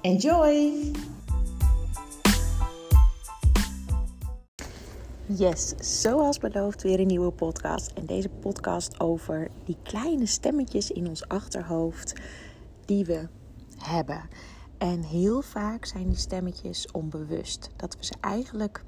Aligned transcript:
Enjoy! 0.00 0.92
Yes, 5.26 5.74
zoals 6.00 6.38
beloofd 6.38 6.82
weer 6.82 7.00
een 7.00 7.06
nieuwe 7.06 7.30
podcast. 7.30 7.92
En 7.92 8.06
deze 8.06 8.28
podcast 8.28 9.00
over 9.00 9.50
die 9.64 9.76
kleine 9.82 10.26
stemmetjes 10.26 10.90
in 10.90 11.08
ons 11.08 11.28
achterhoofd 11.28 12.14
die 12.84 13.04
we 13.04 13.28
hebben. 13.76 14.28
En 14.78 15.02
heel 15.02 15.42
vaak 15.42 15.84
zijn 15.84 16.08
die 16.08 16.18
stemmetjes 16.18 16.90
onbewust. 16.90 17.70
Dat 17.76 17.96
we 17.96 18.04
ze 18.04 18.14
eigenlijk, 18.20 18.82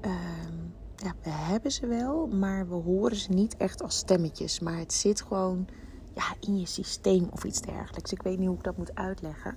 ehm, 0.00 0.54
ja, 0.96 1.14
we 1.22 1.30
hebben 1.30 1.72
ze 1.72 1.86
wel, 1.86 2.26
maar 2.26 2.68
we 2.68 2.74
horen 2.74 3.16
ze 3.16 3.32
niet 3.32 3.56
echt 3.56 3.82
als 3.82 3.96
stemmetjes. 3.96 4.60
Maar 4.60 4.78
het 4.78 4.92
zit 4.92 5.22
gewoon 5.22 5.68
ja, 6.14 6.34
in 6.40 6.58
je 6.58 6.66
systeem 6.66 7.28
of 7.30 7.44
iets 7.44 7.60
dergelijks. 7.60 8.12
Ik 8.12 8.22
weet 8.22 8.38
niet 8.38 8.48
hoe 8.48 8.56
ik 8.56 8.64
dat 8.64 8.76
moet 8.76 8.94
uitleggen. 8.94 9.56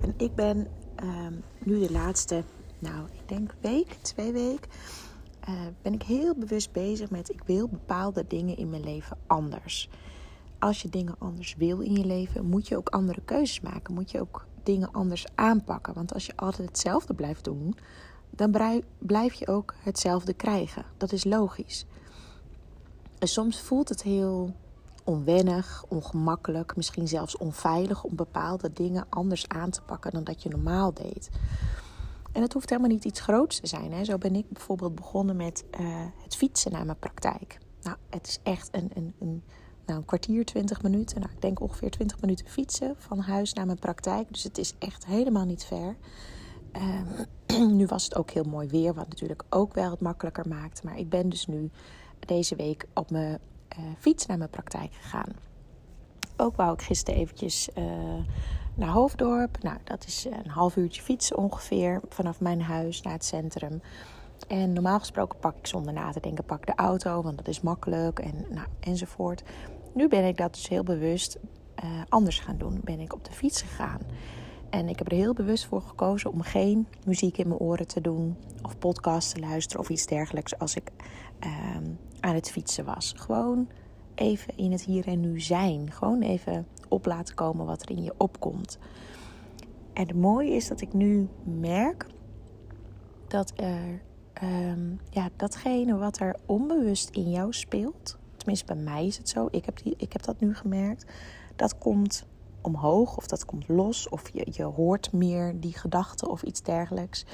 En 0.00 0.14
ik 0.16 0.34
ben 0.34 0.66
ehm, 0.94 1.34
nu 1.64 1.78
de 1.78 1.92
laatste, 1.92 2.44
nou, 2.78 3.06
ik 3.12 3.28
denk 3.28 3.54
week, 3.60 3.96
twee 4.02 4.32
weken, 4.32 4.70
uh, 5.48 5.54
ben 5.82 5.94
ik 5.94 6.02
heel 6.02 6.34
bewust 6.34 6.72
bezig 6.72 7.10
met 7.10 7.30
ik 7.30 7.42
wil 7.46 7.68
bepaalde 7.68 8.24
dingen 8.28 8.56
in 8.56 8.70
mijn 8.70 8.84
leven 8.84 9.18
anders. 9.26 9.90
Als 10.58 10.82
je 10.82 10.88
dingen 10.88 11.14
anders 11.18 11.54
wil 11.54 11.80
in 11.80 11.92
je 11.92 12.04
leven, 12.04 12.44
moet 12.44 12.68
je 12.68 12.76
ook 12.76 12.88
andere 12.88 13.20
keuzes 13.24 13.60
maken. 13.60 13.94
Moet 13.94 14.10
je 14.10 14.20
ook 14.20 14.46
dingen 14.62 14.92
anders 14.92 15.26
aanpakken. 15.34 15.94
Want 15.94 16.14
als 16.14 16.26
je 16.26 16.36
altijd 16.36 16.68
hetzelfde 16.68 17.14
blijft 17.14 17.44
doen, 17.44 17.76
dan 18.30 18.82
blijf 18.98 19.34
je 19.34 19.46
ook 19.46 19.74
hetzelfde 19.78 20.32
krijgen. 20.32 20.84
Dat 20.96 21.12
is 21.12 21.24
logisch. 21.24 21.86
En 23.18 23.28
soms 23.28 23.60
voelt 23.60 23.88
het 23.88 24.02
heel 24.02 24.54
onwennig, 25.10 25.84
ongemakkelijk, 25.88 26.76
misschien 26.76 27.08
zelfs 27.08 27.36
onveilig 27.36 28.04
om 28.04 28.16
bepaalde 28.16 28.72
dingen 28.72 29.06
anders 29.08 29.48
aan 29.48 29.70
te 29.70 29.82
pakken 29.82 30.10
dan 30.12 30.24
dat 30.24 30.42
je 30.42 30.48
normaal 30.48 30.94
deed. 30.94 31.30
En 32.32 32.42
het 32.42 32.52
hoeft 32.52 32.70
helemaal 32.70 32.90
niet 32.90 33.04
iets 33.04 33.20
groots 33.20 33.60
te 33.60 33.66
zijn. 33.66 33.92
Hè. 33.92 34.04
Zo 34.04 34.18
ben 34.18 34.34
ik 34.34 34.48
bijvoorbeeld 34.48 34.94
begonnen 34.94 35.36
met 35.36 35.64
uh, 35.80 35.86
het 36.22 36.36
fietsen 36.36 36.72
naar 36.72 36.84
mijn 36.84 36.98
praktijk. 36.98 37.58
Nou, 37.82 37.96
het 38.10 38.26
is 38.26 38.38
echt 38.42 38.68
een, 38.72 38.90
een, 38.94 39.14
een, 39.18 39.42
nou, 39.86 39.98
een 39.98 40.04
kwartier, 40.04 40.44
twintig 40.44 40.82
minuten. 40.82 41.20
Nou, 41.20 41.32
ik 41.32 41.42
denk 41.42 41.60
ongeveer 41.60 41.90
twintig 41.90 42.20
minuten 42.20 42.46
fietsen 42.46 42.94
van 42.98 43.18
huis 43.18 43.52
naar 43.52 43.66
mijn 43.66 43.78
praktijk. 43.78 44.28
Dus 44.28 44.42
het 44.42 44.58
is 44.58 44.74
echt 44.78 45.06
helemaal 45.06 45.44
niet 45.44 45.64
ver. 45.64 45.96
Um, 47.46 47.72
nu 47.78 47.86
was 47.86 48.04
het 48.04 48.16
ook 48.16 48.30
heel 48.30 48.44
mooi 48.44 48.68
weer, 48.68 48.94
wat 48.94 49.08
natuurlijk 49.08 49.42
ook 49.48 49.74
wel 49.74 49.90
het 49.90 50.00
makkelijker 50.00 50.48
maakt. 50.48 50.82
Maar 50.82 50.98
ik 50.98 51.08
ben 51.08 51.28
dus 51.28 51.46
nu 51.46 51.70
deze 52.18 52.56
week 52.56 52.86
op 52.94 53.10
mijn 53.10 53.38
uh, 53.78 53.84
fiets 53.98 54.26
naar 54.26 54.38
mijn 54.38 54.50
praktijk 54.50 54.92
gegaan. 54.92 55.32
Ook 56.36 56.56
wou 56.56 56.72
ik 56.72 56.82
gisteren 56.82 57.20
eventjes 57.20 57.68
uh, 57.78 57.84
naar 58.74 58.88
Hoofddorp. 58.88 59.62
Nou, 59.62 59.76
dat 59.84 60.06
is 60.06 60.26
een 60.44 60.50
half 60.50 60.76
uurtje 60.76 61.02
fietsen 61.02 61.36
ongeveer 61.36 62.00
vanaf 62.08 62.40
mijn 62.40 62.62
huis 62.62 63.02
naar 63.02 63.12
het 63.12 63.24
centrum. 63.24 63.82
En 64.48 64.72
normaal 64.72 64.98
gesproken 64.98 65.38
pak 65.38 65.56
ik 65.56 65.66
zonder 65.66 65.92
na 65.92 66.10
te 66.10 66.20
denken, 66.20 66.44
pak 66.44 66.66
de 66.66 66.74
auto, 66.74 67.22
want 67.22 67.36
dat 67.36 67.48
is 67.48 67.60
makkelijk 67.60 68.18
en, 68.18 68.44
nou, 68.48 68.66
enzovoort. 68.80 69.42
Nu 69.94 70.08
ben 70.08 70.24
ik 70.24 70.36
dat 70.36 70.54
dus 70.54 70.68
heel 70.68 70.82
bewust 70.82 71.38
uh, 71.84 71.90
anders 72.08 72.40
gaan 72.40 72.58
doen. 72.58 72.80
Ben 72.84 73.00
ik 73.00 73.14
op 73.14 73.24
de 73.24 73.32
fiets 73.32 73.62
gegaan. 73.62 74.00
En 74.70 74.88
ik 74.88 74.98
heb 74.98 75.10
er 75.10 75.16
heel 75.16 75.32
bewust 75.32 75.66
voor 75.66 75.82
gekozen 75.82 76.32
om 76.32 76.42
geen 76.42 76.86
muziek 77.04 77.38
in 77.38 77.48
mijn 77.48 77.60
oren 77.60 77.86
te 77.86 78.00
doen, 78.00 78.36
of 78.62 78.78
podcast 78.78 79.34
te 79.34 79.40
luisteren 79.40 79.80
of 79.80 79.88
iets 79.88 80.06
dergelijks 80.06 80.58
als 80.58 80.74
ik 80.74 80.90
uh, 81.44 81.50
aan 82.20 82.34
het 82.34 82.50
fietsen 82.50 82.84
was. 82.84 83.14
Gewoon 83.16 83.68
even 84.14 84.56
in 84.56 84.72
het 84.72 84.82
hier 84.82 85.06
en 85.06 85.20
nu 85.20 85.40
zijn. 85.40 85.92
Gewoon 85.92 86.20
even 86.20 86.66
op 86.88 87.06
laten 87.06 87.34
komen 87.34 87.66
wat 87.66 87.82
er 87.82 87.90
in 87.90 88.02
je 88.02 88.14
opkomt. 88.16 88.78
En 89.92 90.06
het 90.06 90.16
mooie 90.16 90.50
is 90.50 90.68
dat 90.68 90.80
ik 90.80 90.92
nu 90.92 91.28
merk 91.44 92.06
dat 93.28 93.52
er 93.56 94.02
um, 94.42 95.00
ja, 95.10 95.28
datgene 95.36 95.96
wat 95.96 96.18
er 96.18 96.36
onbewust 96.46 97.08
in 97.10 97.30
jou 97.30 97.52
speelt, 97.52 98.18
tenminste 98.36 98.64
bij 98.66 98.82
mij 98.82 99.06
is 99.06 99.16
het 99.16 99.28
zo, 99.28 99.48
ik 99.50 99.64
heb, 99.64 99.82
die, 99.82 99.94
ik 99.96 100.12
heb 100.12 100.22
dat 100.22 100.40
nu 100.40 100.54
gemerkt, 100.54 101.04
dat 101.56 101.78
komt 101.78 102.26
omhoog 102.60 103.16
of 103.16 103.26
dat 103.26 103.44
komt 103.44 103.68
los 103.68 104.08
of 104.08 104.28
je, 104.32 104.46
je 104.50 104.62
hoort 104.62 105.12
meer 105.12 105.60
die 105.60 105.78
gedachten 105.78 106.28
of 106.28 106.42
iets 106.42 106.62
dergelijks. 106.62 107.24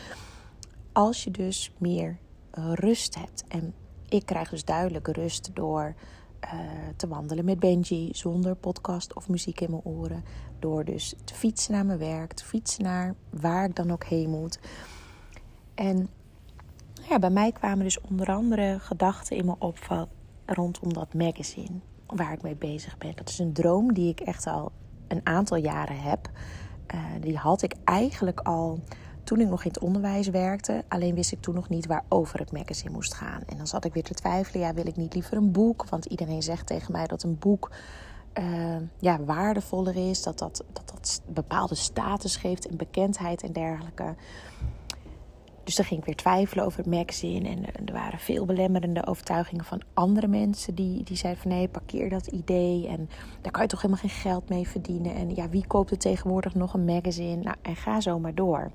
Als 0.92 1.24
je 1.24 1.30
dus 1.30 1.72
meer 1.78 2.18
rust 2.52 3.14
hebt. 3.14 3.44
En 3.48 3.74
ik 4.08 4.26
krijg 4.26 4.50
dus 4.50 4.64
duidelijk 4.64 5.08
rust 5.08 5.50
door 5.54 5.94
uh, 6.44 6.60
te 6.96 7.08
wandelen 7.08 7.44
met 7.44 7.58
Benji 7.58 8.08
zonder 8.12 8.54
podcast 8.54 9.14
of 9.14 9.28
muziek 9.28 9.60
in 9.60 9.70
mijn 9.70 9.84
oren. 9.84 10.24
Door 10.58 10.84
dus 10.84 11.14
te 11.24 11.34
fietsen 11.34 11.72
naar 11.72 11.86
mijn 11.86 11.98
werk, 11.98 12.32
te 12.32 12.44
fietsen 12.44 12.84
naar 12.84 13.14
waar 13.30 13.64
ik 13.64 13.76
dan 13.76 13.90
ook 13.90 14.04
heen 14.04 14.30
moet. 14.30 14.58
En 15.74 16.08
ja, 17.08 17.18
bij 17.18 17.30
mij 17.30 17.52
kwamen 17.52 17.84
dus 17.84 18.00
onder 18.00 18.28
andere 18.28 18.78
gedachten 18.80 19.36
in 19.36 19.44
me 19.44 19.54
op 19.58 20.08
rondom 20.46 20.92
dat 20.92 21.14
magazine 21.14 21.78
waar 22.06 22.32
ik 22.32 22.42
mee 22.42 22.56
bezig 22.56 22.98
ben. 22.98 23.16
Dat 23.16 23.28
is 23.28 23.38
een 23.38 23.52
droom 23.52 23.92
die 23.92 24.10
ik 24.10 24.20
echt 24.20 24.46
al 24.46 24.72
een 25.08 25.20
aantal 25.22 25.56
jaren 25.56 26.00
heb. 26.00 26.30
Uh, 26.94 27.00
die 27.20 27.36
had 27.36 27.62
ik 27.62 27.74
eigenlijk 27.84 28.40
al 28.40 28.80
toen 29.26 29.40
ik 29.40 29.48
nog 29.48 29.64
in 29.64 29.68
het 29.68 29.78
onderwijs 29.78 30.28
werkte. 30.28 30.84
Alleen 30.88 31.14
wist 31.14 31.32
ik 31.32 31.40
toen 31.40 31.54
nog 31.54 31.68
niet 31.68 31.86
waarover 31.86 32.38
het 32.38 32.52
magazine 32.52 32.90
moest 32.90 33.14
gaan. 33.14 33.42
En 33.46 33.56
dan 33.56 33.66
zat 33.66 33.84
ik 33.84 33.94
weer 33.94 34.02
te 34.02 34.14
twijfelen. 34.14 34.66
Ja, 34.66 34.74
wil 34.74 34.86
ik 34.86 34.96
niet 34.96 35.14
liever 35.14 35.36
een 35.36 35.52
boek? 35.52 35.84
Want 35.88 36.04
iedereen 36.04 36.42
zegt 36.42 36.66
tegen 36.66 36.92
mij 36.92 37.06
dat 37.06 37.22
een 37.22 37.38
boek 37.38 37.70
uh, 38.38 38.76
ja, 38.98 39.20
waardevoller 39.24 40.10
is. 40.10 40.22
Dat 40.22 40.38
dat, 40.38 40.64
dat 40.72 40.88
dat 40.88 41.22
bepaalde 41.26 41.74
status 41.74 42.36
geeft 42.36 42.68
en 42.68 42.76
bekendheid 42.76 43.42
en 43.42 43.52
dergelijke. 43.52 44.14
Dus 45.64 45.74
dan 45.74 45.84
ging 45.84 46.00
ik 46.00 46.06
weer 46.06 46.16
twijfelen 46.16 46.64
over 46.64 46.78
het 46.78 46.88
magazine. 46.88 47.48
En 47.48 47.86
er 47.86 47.92
waren 47.92 48.18
veel 48.18 48.44
belemmerende 48.44 49.06
overtuigingen 49.06 49.64
van 49.64 49.82
andere 49.94 50.26
mensen. 50.26 50.74
Die, 50.74 51.02
die 51.02 51.16
zeiden 51.16 51.42
van 51.42 51.50
nee, 51.50 51.68
parkeer 51.68 52.10
dat 52.10 52.26
idee. 52.26 52.88
En 52.88 53.08
daar 53.40 53.52
kan 53.52 53.62
je 53.62 53.68
toch 53.68 53.82
helemaal 53.82 54.02
geen 54.02 54.20
geld 54.20 54.48
mee 54.48 54.68
verdienen. 54.68 55.14
En 55.14 55.34
ja, 55.34 55.48
wie 55.48 55.66
koopt 55.66 55.90
er 55.90 55.98
tegenwoordig 55.98 56.54
nog 56.54 56.74
een 56.74 56.84
magazine? 56.84 57.42
Nou, 57.42 57.56
en 57.62 57.76
ga 57.76 58.00
zo 58.00 58.18
maar 58.18 58.34
door. 58.34 58.70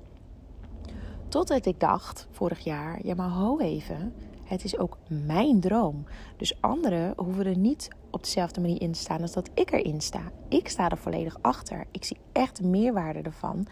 Totdat 1.32 1.66
ik 1.66 1.80
dacht, 1.80 2.26
vorig 2.30 2.64
jaar, 2.64 3.06
ja 3.06 3.14
maar 3.14 3.28
ho 3.28 3.58
even, 3.58 4.14
het 4.44 4.64
is 4.64 4.78
ook 4.78 4.98
mijn 5.08 5.60
droom. 5.60 6.04
Dus 6.36 6.60
anderen 6.60 7.12
hoeven 7.16 7.46
er 7.46 7.56
niet 7.56 7.88
op 8.10 8.22
dezelfde 8.22 8.60
manier 8.60 8.80
in 8.80 8.92
te 8.92 8.98
staan 8.98 9.20
als 9.20 9.32
dat 9.32 9.50
ik 9.54 9.70
erin 9.70 10.00
sta. 10.00 10.20
Ik 10.48 10.68
sta 10.68 10.88
er 10.88 10.96
volledig 10.96 11.38
achter. 11.40 11.86
Ik 11.90 12.04
zie 12.04 12.16
echt 12.32 12.56
de 12.56 12.66
meerwaarde 12.66 13.22
ervan. 13.22 13.66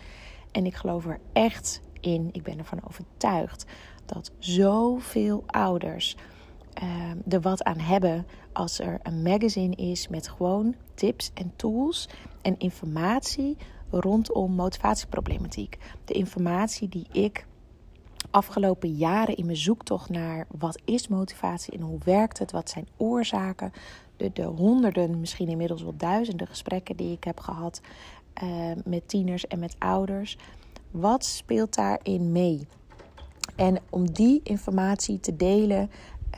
En 0.53 0.67
ik 0.67 0.75
geloof 0.75 1.07
er 1.07 1.21
echt 1.33 1.81
in, 2.01 2.29
ik 2.33 2.43
ben 2.43 2.59
ervan 2.59 2.81
overtuigd, 2.89 3.65
dat 4.07 4.31
zoveel 4.39 5.43
ouders 5.47 6.17
uh, 6.83 7.33
er 7.35 7.41
wat 7.41 7.63
aan 7.63 7.79
hebben 7.79 8.27
als 8.53 8.79
er 8.79 8.99
een 9.03 9.23
magazine 9.23 9.77
is 9.77 10.09
met 10.09 10.29
gewoon 10.29 10.75
tips 10.95 11.31
en 11.35 11.53
tools 11.57 12.09
en 12.43 12.59
informatie 12.59 13.57
rondom 13.91 14.53
motivatieproblematiek. 14.53 15.79
De 16.05 16.15
informatie 16.15 16.89
die 16.89 17.07
ik 17.13 17.49
afgelopen 18.31 18.93
jaren 18.95 19.37
in 19.37 19.45
mijn 19.45 19.57
zoektocht 19.57 20.09
naar 20.09 20.47
wat 20.59 20.81
is 20.85 21.09
motivatie 21.09 21.73
en 21.73 21.81
hoe 21.81 21.99
werkt 22.05 22.39
het, 22.39 22.53
wat 22.53 22.71
zijn 22.71 22.89
oorzaken, 22.97 23.73
de, 24.17 24.31
de 24.33 24.45
honderden, 24.45 25.21
misschien 25.21 25.49
inmiddels 25.49 25.83
wel 25.83 25.97
duizenden 25.97 26.47
gesprekken 26.47 26.97
die 26.97 27.13
ik 27.13 27.25
heb 27.25 27.41
gehad 27.41 27.81
uh, 28.43 28.73
met 28.85 29.09
tieners 29.09 29.47
en 29.47 29.59
met 29.59 29.77
ouders. 29.79 30.39
Wat 30.91 31.25
speelt 31.25 31.75
daarin 31.75 32.33
mee? 32.33 32.67
En 33.57 33.79
om 33.91 34.13
die 34.13 34.41
informatie 34.43 35.21
te 35.21 35.37
delen 35.37 35.91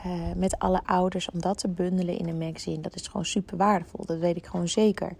uh, 0.06 0.32
met 0.36 0.58
alle 0.58 0.80
ouders, 0.84 1.30
om 1.30 1.40
dat 1.40 1.58
te 1.58 1.68
bundelen 1.68 2.18
in 2.18 2.28
een 2.28 2.38
magazine, 2.38 2.80
dat 2.80 2.94
is 2.94 3.06
gewoon 3.06 3.24
super 3.24 3.56
waardevol. 3.56 4.04
Dat 4.06 4.18
weet 4.18 4.36
ik 4.36 4.46
gewoon 4.46 4.68
zeker. 4.68 5.12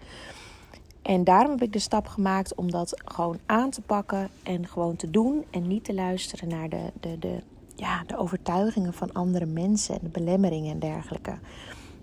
En 1.03 1.25
daarom 1.25 1.51
heb 1.51 1.63
ik 1.63 1.73
de 1.73 1.79
stap 1.79 2.07
gemaakt 2.07 2.55
om 2.55 2.71
dat 2.71 3.03
gewoon 3.05 3.39
aan 3.47 3.71
te 3.71 3.81
pakken 3.81 4.29
en 4.43 4.67
gewoon 4.67 4.97
te 4.97 5.11
doen. 5.11 5.45
En 5.51 5.69
niet 5.69 5.85
te 5.85 5.95
luisteren 5.95 6.49
naar 6.49 6.69
de, 6.69 6.93
de, 7.01 7.19
de, 7.19 7.43
ja, 7.75 8.03
de 8.07 8.17
overtuigingen 8.17 8.93
van 8.93 9.13
andere 9.13 9.47
mensen 9.47 9.95
en 9.95 10.01
de 10.03 10.09
belemmeringen 10.09 10.73
en 10.73 10.79
dergelijke. 10.79 11.39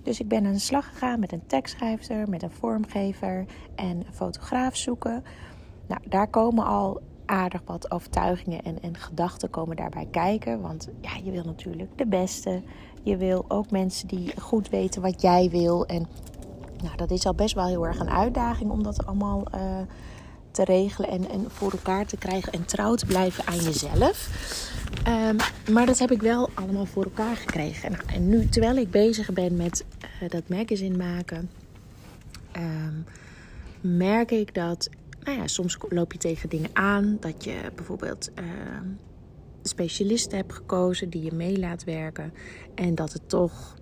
Dus 0.04 0.20
ik 0.20 0.28
ben 0.28 0.46
aan 0.46 0.54
de 0.54 0.60
slag 0.60 0.88
gegaan 0.88 1.20
met 1.20 1.32
een 1.32 1.48
tekstschrijver, 1.48 2.30
met 2.30 2.44
een 2.44 2.52
vormgever 2.52 3.46
en 3.76 3.98
een 3.98 4.14
fotograaf 4.14 4.76
zoeken. 4.76 5.24
Nou, 5.88 6.02
daar 6.08 6.28
komen 6.28 6.66
al 6.66 7.02
aardig 7.26 7.62
wat 7.66 7.92
overtuigingen 7.92 8.64
en, 8.64 8.82
en 8.82 8.96
gedachten 8.98 9.50
komen 9.50 9.76
daarbij 9.76 10.08
kijken. 10.12 10.62
Want 10.62 10.90
ja, 11.02 11.12
je 11.24 11.32
wil 11.32 11.44
natuurlijk 11.44 11.98
de 11.98 12.06
beste. 12.06 12.62
Je 13.04 13.18
wil 13.18 13.46
ook 13.48 13.72
mensen 13.72 14.08
die 14.08 14.42
goed 14.42 14.70
weten 14.70 15.02
wat 15.02 15.22
jij 15.22 15.50
wil. 15.50 15.86
En 15.86 16.08
nou, 16.82 16.96
dat 16.96 17.12
is 17.12 17.26
al 17.26 17.34
best 17.34 17.56
wel 17.56 17.68
heel 17.68 17.86
erg 17.86 18.00
een 18.00 18.10
uitdaging 18.10 18.72
om 18.72 18.84
dat 18.84 19.06
allemaal 19.06 19.44
uh, 19.56 19.78
te 20.52 20.64
regelen 20.64 21.10
en, 21.10 21.30
en 21.30 21.46
voor 21.48 21.72
elkaar 21.72 22.06
te 22.06 22.18
krijgen 22.18 22.54
en 22.54 22.66
trouw 22.66 22.96
te 22.96 23.06
blijven 23.06 23.48
aan 23.48 23.60
jezelf. 23.60 24.30
Um, 25.08 25.38
maar 25.74 25.86
dat 25.86 26.00
heb 26.00 26.12
ik 26.12 26.22
wel 26.22 26.50
allemaal 26.54 26.86
voor 26.86 27.04
elkaar 27.04 27.36
gekregen. 27.36 27.92
Nou, 27.92 28.04
en 28.08 28.30
nu, 28.30 28.50
terwijl 28.50 28.76
ik 28.76 28.92
bezig 28.92 29.34
ben 29.34 29.56
met 29.56 29.86
uh, 30.22 30.30
dat 30.30 30.50
magazine 30.50 30.98
maken, 30.98 31.50
um, 32.58 33.06
merk 33.82 34.32
ik 34.32 34.54
dat 34.54 34.90
nou 35.24 35.38
ja, 35.38 35.48
soms 35.48 35.78
loop 35.90 36.12
je 36.12 36.18
tegen 36.18 36.50
dingen 36.50 36.70
aan. 36.74 37.18
Dat 37.20 37.44
je 37.44 37.56
bijvoorbeeld 37.76 38.30
uh, 38.40 38.46
specialisten 39.64 40.38
hebt 40.38 40.54
gekozen 40.54 41.10
die 41.10 41.24
je 41.24 41.34
mee 41.34 41.60
laat 41.60 41.84
werken. 41.84 42.34
En 42.76 42.96
dat 42.96 43.14
het 43.14 43.30
toch, 43.30 43.76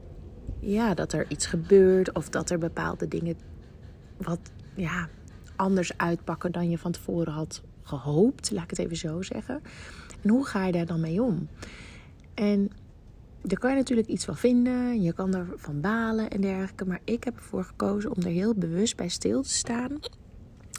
ja, 0.60 0.94
dat 0.94 1.14
er 1.14 1.26
iets 1.32 1.46
gebeurt. 1.46 2.14
Of 2.14 2.30
dat 2.30 2.50
er 2.50 2.58
bepaalde 2.58 3.08
dingen 3.08 3.36
wat, 4.18 4.40
ja, 4.76 5.10
anders 5.56 5.98
uitpakken 5.98 6.52
dan 6.52 6.70
je 6.70 6.78
van 6.78 6.92
tevoren 6.92 7.34
had 7.34 7.62
gehoopt. 7.84 8.52
Laat 8.52 8.64
ik 8.64 8.70
het 8.70 8.80
even 8.80 8.98
zo 8.98 9.22
zeggen. 9.22 9.62
En 10.22 10.30
hoe 10.30 10.46
ga 10.46 10.66
je 10.66 10.72
daar 10.72 10.86
dan 10.86 11.00
mee 11.00 11.22
om? 11.22 11.48
En 12.34 12.72
daar 13.42 13.60
kan 13.60 13.70
je 13.70 13.78
natuurlijk 13.78 14.08
iets 14.08 14.26
van 14.26 14.38
vinden. 14.38 15.02
Je 15.02 15.14
kan 15.14 15.36
er 15.36 15.48
van 15.56 15.82
balen 15.82 16.30
en 16.30 16.42
dergelijke. 16.42 16.86
Maar 16.86 17.02
ik 17.04 17.24
heb 17.24 17.36
ervoor 17.36 17.64
gekozen 17.64 18.16
om 18.16 18.24
er 18.24 18.32
heel 18.32 18.54
bewust 18.54 18.96
bij 18.96 19.10
stil 19.10 19.42
te 19.42 19.50
staan. 19.50 19.92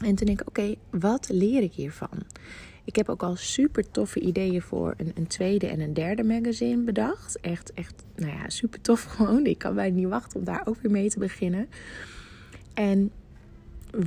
En 0.03 0.15
toen 0.15 0.25
denk 0.27 0.41
ik, 0.41 0.47
oké, 0.47 0.75
wat 0.89 1.29
leer 1.29 1.61
ik 1.61 1.73
hiervan? 1.73 2.23
Ik 2.89 2.95
heb 2.95 3.09
ook 3.09 3.23
al 3.23 3.35
super 3.35 3.91
toffe 3.91 4.19
ideeën 4.19 4.61
voor 4.61 4.93
een, 4.97 5.11
een, 5.15 5.27
tweede 5.27 5.67
en 5.67 5.79
een 5.79 5.93
derde 5.93 6.23
magazine 6.23 6.83
bedacht. 6.83 7.39
Echt, 7.39 7.73
echt, 7.73 8.03
nou 8.15 8.31
ja, 8.31 8.49
super 8.49 8.81
tof 8.81 9.03
gewoon. 9.15 9.45
Ik 9.45 9.57
kan 9.57 9.75
bijna 9.75 9.95
niet 9.95 10.07
wachten 10.07 10.39
om 10.39 10.45
daar 10.45 10.61
ook 10.65 10.77
weer 10.81 10.91
mee 10.91 11.09
te 11.09 11.19
beginnen. 11.19 11.69
En 12.73 13.11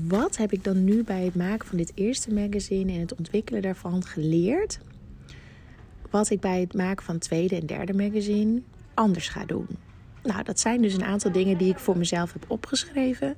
wat 0.08 0.36
heb 0.36 0.52
ik 0.52 0.64
dan 0.64 0.84
nu 0.84 1.04
bij 1.04 1.24
het 1.24 1.34
maken 1.34 1.66
van 1.66 1.76
dit 1.76 1.92
eerste 1.94 2.34
magazine 2.34 2.92
en 2.92 3.00
het 3.00 3.14
ontwikkelen 3.14 3.62
daarvan 3.62 4.04
geleerd? 4.04 4.78
Wat 6.10 6.30
ik 6.30 6.40
bij 6.40 6.60
het 6.60 6.74
maken 6.74 7.04
van 7.04 7.18
tweede 7.18 7.56
en 7.56 7.66
derde 7.66 7.94
magazine 7.94 8.62
anders 8.94 9.28
ga 9.28 9.44
doen. 9.44 9.66
Nou, 10.22 10.42
dat 10.42 10.60
zijn 10.60 10.82
dus 10.82 10.94
een 10.94 11.04
aantal 11.04 11.32
dingen 11.32 11.58
die 11.58 11.70
ik 11.70 11.78
voor 11.78 11.98
mezelf 11.98 12.32
heb 12.32 12.44
opgeschreven. 12.48 13.36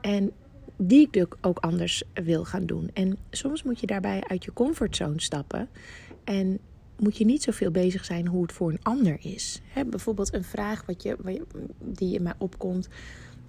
En 0.00 0.32
die 0.76 1.08
ik 1.10 1.36
ook 1.40 1.58
anders 1.58 2.02
wil 2.14 2.44
gaan 2.44 2.66
doen. 2.66 2.90
En 2.92 3.16
soms 3.30 3.62
moet 3.62 3.80
je 3.80 3.86
daarbij 3.86 4.24
uit 4.26 4.44
je 4.44 4.52
comfortzone 4.52 5.20
stappen. 5.20 5.68
En 6.24 6.58
moet 6.98 7.16
je 7.16 7.24
niet 7.24 7.42
zoveel 7.42 7.70
bezig 7.70 8.04
zijn 8.04 8.26
hoe 8.26 8.42
het 8.42 8.52
voor 8.52 8.70
een 8.70 8.82
ander 8.82 9.18
is. 9.20 9.60
bijvoorbeeld 9.86 10.34
een 10.34 10.44
vraag 10.44 10.86
wat 10.86 11.02
je, 11.02 11.42
die 11.78 12.14
in 12.14 12.22
mij 12.22 12.34
opkomt. 12.38 12.88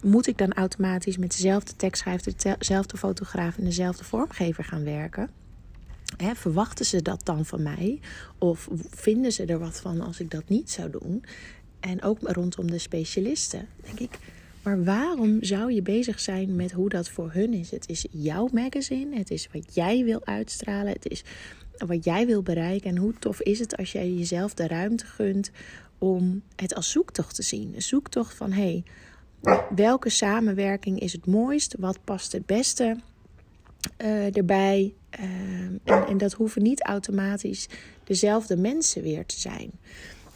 Moet 0.01 0.27
ik 0.27 0.37
dan 0.37 0.53
automatisch 0.53 1.17
met 1.17 1.31
dezelfde 1.31 1.75
tekstschrijver, 1.75 2.33
dezelfde 2.57 2.97
fotograaf 2.97 3.57
en 3.57 3.63
dezelfde 3.63 4.03
vormgever 4.03 4.63
gaan 4.63 4.83
werken? 4.83 5.29
verwachten 6.33 6.85
ze 6.85 7.01
dat 7.01 7.25
dan 7.25 7.45
van 7.45 7.61
mij? 7.61 7.99
Of 8.37 8.67
vinden 8.89 9.31
ze 9.31 9.45
er 9.45 9.59
wat 9.59 9.79
van 9.79 10.01
als 10.01 10.19
ik 10.19 10.31
dat 10.31 10.49
niet 10.49 10.71
zou 10.71 10.89
doen? 10.89 11.23
En 11.79 12.03
ook 12.03 12.19
rondom 12.21 12.71
de 12.71 12.77
specialisten. 12.77 13.67
Denk 13.83 13.99
ik, 13.99 14.19
maar 14.65 14.83
waarom 14.83 15.43
zou 15.43 15.73
je 15.73 15.81
bezig 15.81 16.19
zijn 16.19 16.55
met 16.55 16.71
hoe 16.71 16.89
dat 16.89 17.09
voor 17.09 17.31
hun 17.33 17.53
is? 17.53 17.71
Het 17.71 17.89
is 17.89 18.05
jouw 18.11 18.49
magazine, 18.51 19.17
het 19.17 19.31
is 19.31 19.47
wat 19.53 19.75
jij 19.75 20.03
wil 20.03 20.25
uitstralen, 20.25 20.93
het 20.93 21.09
is 21.09 21.23
wat 21.77 22.03
jij 22.03 22.25
wil 22.25 22.41
bereiken. 22.41 22.89
En 22.89 22.97
hoe 22.97 23.13
tof 23.19 23.41
is 23.41 23.59
het 23.59 23.77
als 23.77 23.91
jij 23.91 24.11
jezelf 24.11 24.53
de 24.53 24.67
ruimte 24.67 25.05
gunt 25.05 25.51
om 25.97 26.41
het 26.55 26.75
als 26.75 26.91
zoektocht 26.91 27.35
te 27.35 27.41
zien? 27.41 27.75
Een 27.75 27.81
zoektocht 27.81 28.35
van 28.35 28.51
hé, 28.51 28.83
hey, 29.41 29.63
welke 29.75 30.09
samenwerking 30.09 30.99
is 30.99 31.11
het 31.11 31.25
mooist? 31.25 31.75
Wat 31.79 31.99
past 32.03 32.31
het 32.31 32.45
beste 32.45 32.97
uh, 34.01 34.37
erbij? 34.37 34.93
En, 35.09 35.81
en 35.83 36.17
dat 36.17 36.33
hoeven 36.33 36.63
niet 36.63 36.83
automatisch 36.83 37.67
dezelfde 38.03 38.57
mensen 38.57 39.01
weer 39.01 39.25
te 39.25 39.39
zijn. 39.39 39.71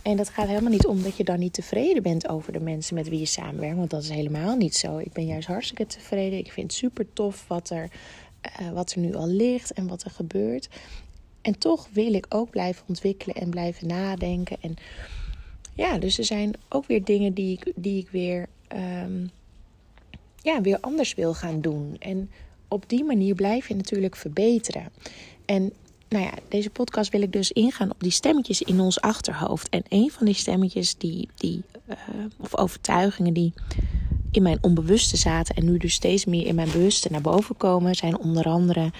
En 0.01 0.17
dat 0.17 0.29
gaat 0.29 0.47
helemaal 0.47 0.71
niet 0.71 0.85
om 0.85 1.03
dat 1.03 1.17
je 1.17 1.23
dan 1.23 1.39
niet 1.39 1.53
tevreden 1.53 2.03
bent 2.03 2.29
over 2.29 2.53
de 2.53 2.59
mensen 2.59 2.95
met 2.95 3.09
wie 3.09 3.19
je 3.19 3.25
samenwerkt. 3.25 3.77
Want 3.77 3.89
dat 3.89 4.03
is 4.03 4.09
helemaal 4.09 4.55
niet 4.55 4.75
zo. 4.75 4.97
Ik 4.97 5.13
ben 5.13 5.25
juist 5.25 5.47
hartstikke 5.47 5.85
tevreden. 5.85 6.39
Ik 6.39 6.51
vind 6.51 6.71
het 6.71 6.79
super 6.79 7.05
tof 7.13 7.47
wat 7.47 7.69
er, 7.69 7.89
uh, 8.61 8.71
wat 8.71 8.91
er 8.91 8.99
nu 8.99 9.15
al 9.15 9.27
ligt 9.27 9.71
en 9.71 9.87
wat 9.87 10.03
er 10.03 10.11
gebeurt. 10.11 10.69
En 11.41 11.57
toch 11.57 11.87
wil 11.91 12.13
ik 12.13 12.25
ook 12.29 12.49
blijven 12.49 12.83
ontwikkelen 12.87 13.35
en 13.35 13.49
blijven 13.49 13.87
nadenken. 13.87 14.57
En 14.61 14.75
ja, 15.75 15.97
dus 15.97 16.17
er 16.17 16.25
zijn 16.25 16.53
ook 16.69 16.85
weer 16.85 17.03
dingen 17.03 17.33
die 17.33 17.57
ik, 17.57 17.71
die 17.75 18.01
ik 18.01 18.09
weer, 18.09 18.47
um, 19.03 19.29
ja, 20.41 20.61
weer 20.61 20.77
anders 20.79 21.13
wil 21.13 21.33
gaan 21.33 21.61
doen. 21.61 21.95
En 21.99 22.29
op 22.67 22.89
die 22.89 23.03
manier 23.03 23.35
blijf 23.35 23.67
je 23.67 23.75
natuurlijk 23.75 24.15
verbeteren. 24.15 24.91
En 25.45 25.73
nou 26.09 26.23
ja, 26.23 26.33
deze 26.47 26.69
podcast 26.69 27.11
wil 27.11 27.21
ik 27.21 27.31
dus 27.31 27.51
ingaan 27.51 27.91
op 27.91 27.99
die 27.99 28.11
stemmetjes 28.11 28.61
in 28.61 28.79
ons 28.79 29.01
achterhoofd. 29.01 29.69
En 29.69 29.83
een 29.89 30.11
van 30.11 30.25
die 30.25 30.35
stemmetjes, 30.35 30.97
die, 30.97 31.29
die, 31.35 31.63
uh, 31.89 31.95
of 32.37 32.57
overtuigingen 32.57 33.33
die 33.33 33.53
in 34.31 34.43
mijn 34.43 34.57
onbewuste 34.61 35.17
zaten 35.17 35.55
en 35.55 35.65
nu 35.65 35.77
dus 35.77 35.93
steeds 35.93 36.25
meer 36.25 36.45
in 36.45 36.55
mijn 36.55 36.71
bewuste 36.71 37.07
naar 37.11 37.21
boven 37.21 37.57
komen, 37.57 37.95
zijn 37.95 38.19
onder 38.19 38.45
andere: 38.45 38.91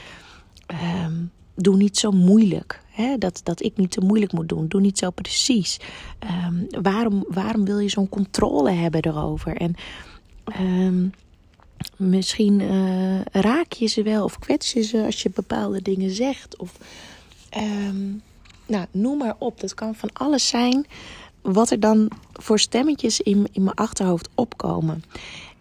um, 1.06 1.32
doe 1.56 1.78
niet 1.78 1.98
zo 1.98 2.12
moeilijk. 2.12 2.82
Hè? 2.90 3.18
Dat, 3.18 3.42
dat 3.44 3.64
ik 3.64 3.78
niet 3.78 3.92
te 3.92 4.02
moeilijk 4.02 4.32
moet 4.32 4.50
doen. 4.50 4.68
Doe 4.68 4.82
niet 4.82 4.98
zo 4.98 5.10
precies. 5.10 5.80
Um, 6.48 6.68
waarom, 6.82 7.26
waarom 7.28 7.66
wil 7.66 7.80
je 7.80 7.90
zo'n 7.90 8.10
controle 8.10 8.72
hebben 8.72 9.02
erover? 9.02 9.58
En. 9.58 9.76
Um, 10.62 11.12
Misschien 12.00 12.60
uh, 12.60 13.22
raak 13.32 13.72
je 13.72 13.88
ze 13.88 14.04
wel 14.04 14.24
of 14.24 14.40
kwets 14.40 14.74
je 14.74 14.82
ze 14.82 15.06
als 15.06 15.24
je 15.24 15.30
bepaalde 15.30 15.82
dingen 15.82 16.12
zegt. 16.12 16.58
Of 16.58 16.78
um, 17.58 18.22
nou, 18.66 18.86
noem 18.92 19.18
maar 19.18 19.36
op. 19.38 19.60
Dat 19.60 19.74
kan 19.74 19.96
van 19.96 20.10
alles 20.14 20.48
zijn 20.48 20.86
wat 21.42 21.72
er 21.72 21.80
dan 21.80 22.12
voor 22.34 22.60
stemmetjes 22.60 23.20
in, 23.20 23.48
in 23.52 23.64
mijn 23.64 23.76
achterhoofd 23.76 24.30
opkomen. 24.36 25.04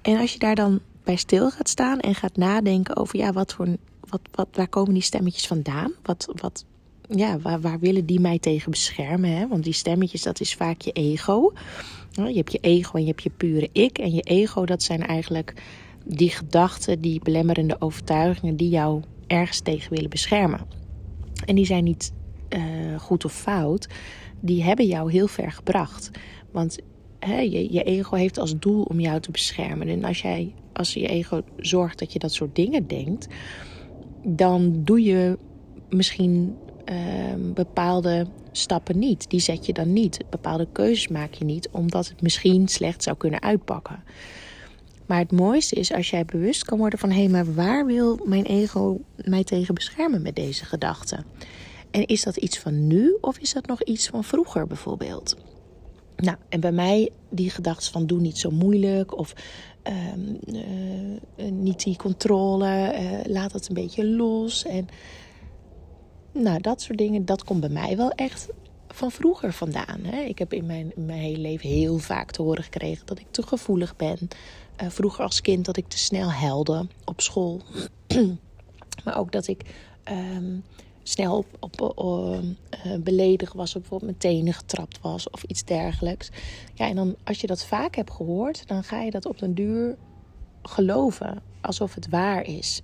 En 0.03 0.19
als 0.19 0.33
je 0.33 0.39
daar 0.39 0.55
dan 0.55 0.81
bij 1.05 1.17
stil 1.17 1.51
gaat 1.51 1.69
staan 1.69 2.01
en 2.01 2.15
gaat 2.15 2.37
nadenken 2.37 2.97
over 2.97 3.19
ja, 3.19 3.33
wat 3.33 3.55
voor 3.55 3.67
wat, 4.09 4.21
wat, 4.31 4.49
waar 4.53 4.69
komen 4.69 4.95
die 4.95 5.03
stemmetjes 5.03 5.47
vandaan? 5.47 5.93
Wat, 6.03 6.29
wat, 6.41 6.65
ja, 7.09 7.39
waar, 7.39 7.61
waar 7.61 7.79
willen 7.79 8.07
die 8.07 8.21
mij 8.21 8.39
tegen 8.39 8.71
beschermen? 8.71 9.31
Hè? 9.31 9.49
Want 9.49 9.65
die 9.65 9.73
stemmetjes, 9.73 10.23
dat 10.23 10.41
is 10.41 10.55
vaak 10.55 10.81
je 10.81 10.93
ego. 10.93 11.53
Je 12.11 12.37
hebt 12.37 12.53
je 12.53 12.59
ego 12.61 12.93
en 12.95 13.01
je 13.01 13.09
hebt 13.09 13.23
je 13.23 13.31
pure 13.31 13.69
ik. 13.73 13.99
En 13.99 14.15
je 14.15 14.21
ego, 14.21 14.65
dat 14.65 14.83
zijn 14.83 15.07
eigenlijk 15.07 15.55
die 16.05 16.31
gedachten, 16.31 17.01
die 17.01 17.21
belemmerende 17.23 17.77
overtuigingen 17.79 18.57
die 18.57 18.69
jou 18.69 19.03
ergens 19.27 19.61
tegen 19.61 19.93
willen 19.93 20.11
beschermen. 20.11 20.61
En 21.45 21.55
die 21.55 21.67
zijn 21.67 21.85
niet 21.85 22.13
uh, 22.49 22.99
goed 22.99 23.25
of 23.25 23.33
fout, 23.33 23.89
die 24.41 24.63
hebben 24.63 24.87
jou 24.87 25.13
heel 25.13 25.29
ver 25.29 25.53
gebracht. 25.53 26.11
Want 26.51 26.79
hè, 27.19 27.39
je, 27.41 27.73
je 27.73 27.83
ego 27.83 28.17
heeft 28.17 28.39
als 28.39 28.59
doel 28.59 28.83
om 28.83 29.01
jou 29.01 29.21
te 29.21 29.31
beschermen. 29.31 29.89
En 29.89 30.05
als 30.05 30.23
jij, 30.23 30.55
als 30.73 30.95
je 30.95 31.07
ego 31.07 31.43
zorgt 31.57 31.99
dat 31.99 32.13
je 32.13 32.19
dat 32.19 32.33
soort 32.33 32.55
dingen 32.55 32.87
denkt, 32.87 33.27
dan 34.25 34.85
doe 34.85 35.03
je 35.03 35.39
misschien 35.89 36.57
uh, 36.91 37.53
bepaalde 37.55 38.27
stappen 38.53 38.99
niet. 38.99 39.31
Die 39.31 39.41
zet 39.41 39.67
je 39.67 39.73
dan 39.73 39.93
niet. 39.93 40.25
Bepaalde 40.31 40.69
keuzes 40.73 41.09
maak 41.09 41.35
je 41.35 41.45
niet, 41.45 41.69
omdat 41.73 42.09
het 42.09 42.23
misschien 42.23 42.69
slecht 42.69 43.03
zou 43.03 43.17
kunnen 43.17 43.43
uitpakken. 43.43 44.03
Maar 45.09 45.19
het 45.19 45.33
mooiste 45.33 45.75
is 45.75 45.93
als 45.93 46.11
jij 46.11 46.25
bewust 46.25 46.65
kan 46.65 46.79
worden 46.79 46.99
van 46.99 47.11
hé, 47.11 47.21
hey, 47.21 47.29
maar 47.29 47.55
waar 47.55 47.87
wil 47.87 48.21
mijn 48.25 48.45
ego 48.45 49.01
mij 49.17 49.45
tegen 49.45 49.75
beschermen 49.75 50.23
met 50.23 50.37
deze 50.37 50.65
gedachten? 50.65 51.25
En 51.91 52.07
is 52.07 52.23
dat 52.23 52.37
iets 52.37 52.59
van 52.59 52.87
nu 52.87 53.17
of 53.21 53.39
is 53.39 53.53
dat 53.53 53.67
nog 53.67 53.83
iets 53.83 54.09
van 54.09 54.25
vroeger 54.25 54.67
bijvoorbeeld? 54.67 55.37
Nou, 56.17 56.37
en 56.49 56.61
bij 56.61 56.73
mij 56.73 57.11
die 57.31 57.51
gedachten 57.51 57.93
van 57.93 58.07
doe 58.07 58.21
niet 58.21 58.39
zo 58.39 58.51
moeilijk 58.51 59.19
of 59.19 59.35
um, 60.15 60.39
uh, 61.37 61.51
niet 61.51 61.85
die 61.85 61.97
controle, 61.97 62.95
uh, 62.95 63.33
laat 63.33 63.53
het 63.53 63.69
een 63.69 63.75
beetje 63.75 64.07
los. 64.07 64.65
En 64.65 64.89
nou, 66.33 66.61
dat 66.61 66.83
soort 66.83 66.99
dingen, 66.99 67.25
dat 67.25 67.45
komt 67.45 67.61
bij 67.61 67.69
mij 67.69 67.97
wel 67.97 68.11
echt 68.11 68.49
van 68.89 69.11
vroeger 69.11 69.53
vandaan. 69.53 70.01
Hè? 70.03 70.21
Ik 70.21 70.39
heb 70.39 70.53
in 70.53 70.67
mijn, 70.67 70.93
mijn 70.97 71.19
hele 71.19 71.39
leven 71.39 71.69
heel 71.69 71.99
vaak 71.99 72.31
te 72.31 72.43
horen 72.43 72.63
gekregen 72.63 73.07
dat 73.07 73.19
ik 73.19 73.27
te 73.31 73.43
gevoelig 73.43 73.97
ben. 73.97 74.19
Uh, 74.83 74.89
vroeger 74.89 75.25
als 75.25 75.41
kind 75.41 75.65
dat 75.65 75.77
ik 75.77 75.89
te 75.89 75.99
snel 75.99 76.33
helde 76.33 76.87
op 77.05 77.21
school. 77.21 77.61
maar 79.05 79.19
ook 79.19 79.33
dat 79.33 79.47
ik 79.47 79.65
um, 80.11 80.65
snel 81.03 81.45
op, 81.61 81.81
op 81.81 81.81
uh, 82.01 82.95
beledigd 82.99 83.55
was, 83.55 83.77
of 83.77 83.93
op 83.93 84.03
mijn 84.03 84.19
tenen 84.19 84.53
getrapt 84.53 85.01
was 85.01 85.31
of 85.31 85.43
iets 85.43 85.65
dergelijks. 85.65 86.31
Ja, 86.75 86.89
en 86.89 86.97
dan 86.97 87.17
als 87.25 87.41
je 87.41 87.47
dat 87.47 87.65
vaak 87.65 87.97
hebt 87.97 88.11
gehoord, 88.11 88.69
dan 88.69 88.85
ga 88.85 89.03
je 89.03 89.11
dat 89.11 89.27
op 89.27 89.39
den 89.39 89.55
duur 89.55 89.97
geloven 90.63 91.43
alsof 91.61 91.95
het 91.95 92.09
waar 92.09 92.47
is. 92.47 92.83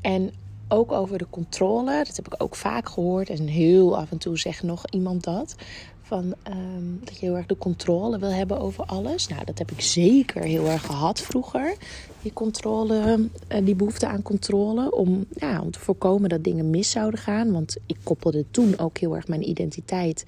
En 0.00 0.32
ook 0.74 0.92
over 0.92 1.18
de 1.18 1.26
controle, 1.30 2.04
dat 2.04 2.16
heb 2.16 2.26
ik 2.26 2.42
ook 2.42 2.56
vaak 2.56 2.88
gehoord. 2.88 3.30
En 3.30 3.46
heel 3.46 3.98
af 3.98 4.10
en 4.10 4.18
toe 4.18 4.38
zegt 4.38 4.62
nog 4.62 4.84
iemand 4.90 5.24
dat. 5.24 5.54
Van, 6.02 6.34
um, 6.48 7.00
dat 7.04 7.18
je 7.18 7.26
heel 7.26 7.36
erg 7.36 7.46
de 7.46 7.58
controle 7.58 8.18
wil 8.18 8.32
hebben 8.32 8.60
over 8.60 8.84
alles. 8.84 9.28
Nou, 9.28 9.44
dat 9.44 9.58
heb 9.58 9.70
ik 9.70 9.80
zeker 9.80 10.42
heel 10.42 10.66
erg 10.66 10.86
gehad 10.86 11.20
vroeger. 11.20 11.76
Die 12.22 12.32
controle, 12.32 13.28
uh, 13.48 13.64
die 13.64 13.74
behoefte 13.74 14.06
aan 14.06 14.22
controle. 14.22 14.90
Om, 14.92 15.24
ja, 15.34 15.60
om 15.60 15.70
te 15.70 15.78
voorkomen 15.78 16.28
dat 16.28 16.44
dingen 16.44 16.70
mis 16.70 16.90
zouden 16.90 17.20
gaan. 17.20 17.52
Want 17.52 17.76
ik 17.86 17.96
koppelde 18.02 18.44
toen 18.50 18.78
ook 18.78 18.98
heel 18.98 19.16
erg 19.16 19.28
mijn 19.28 19.48
identiteit. 19.48 20.24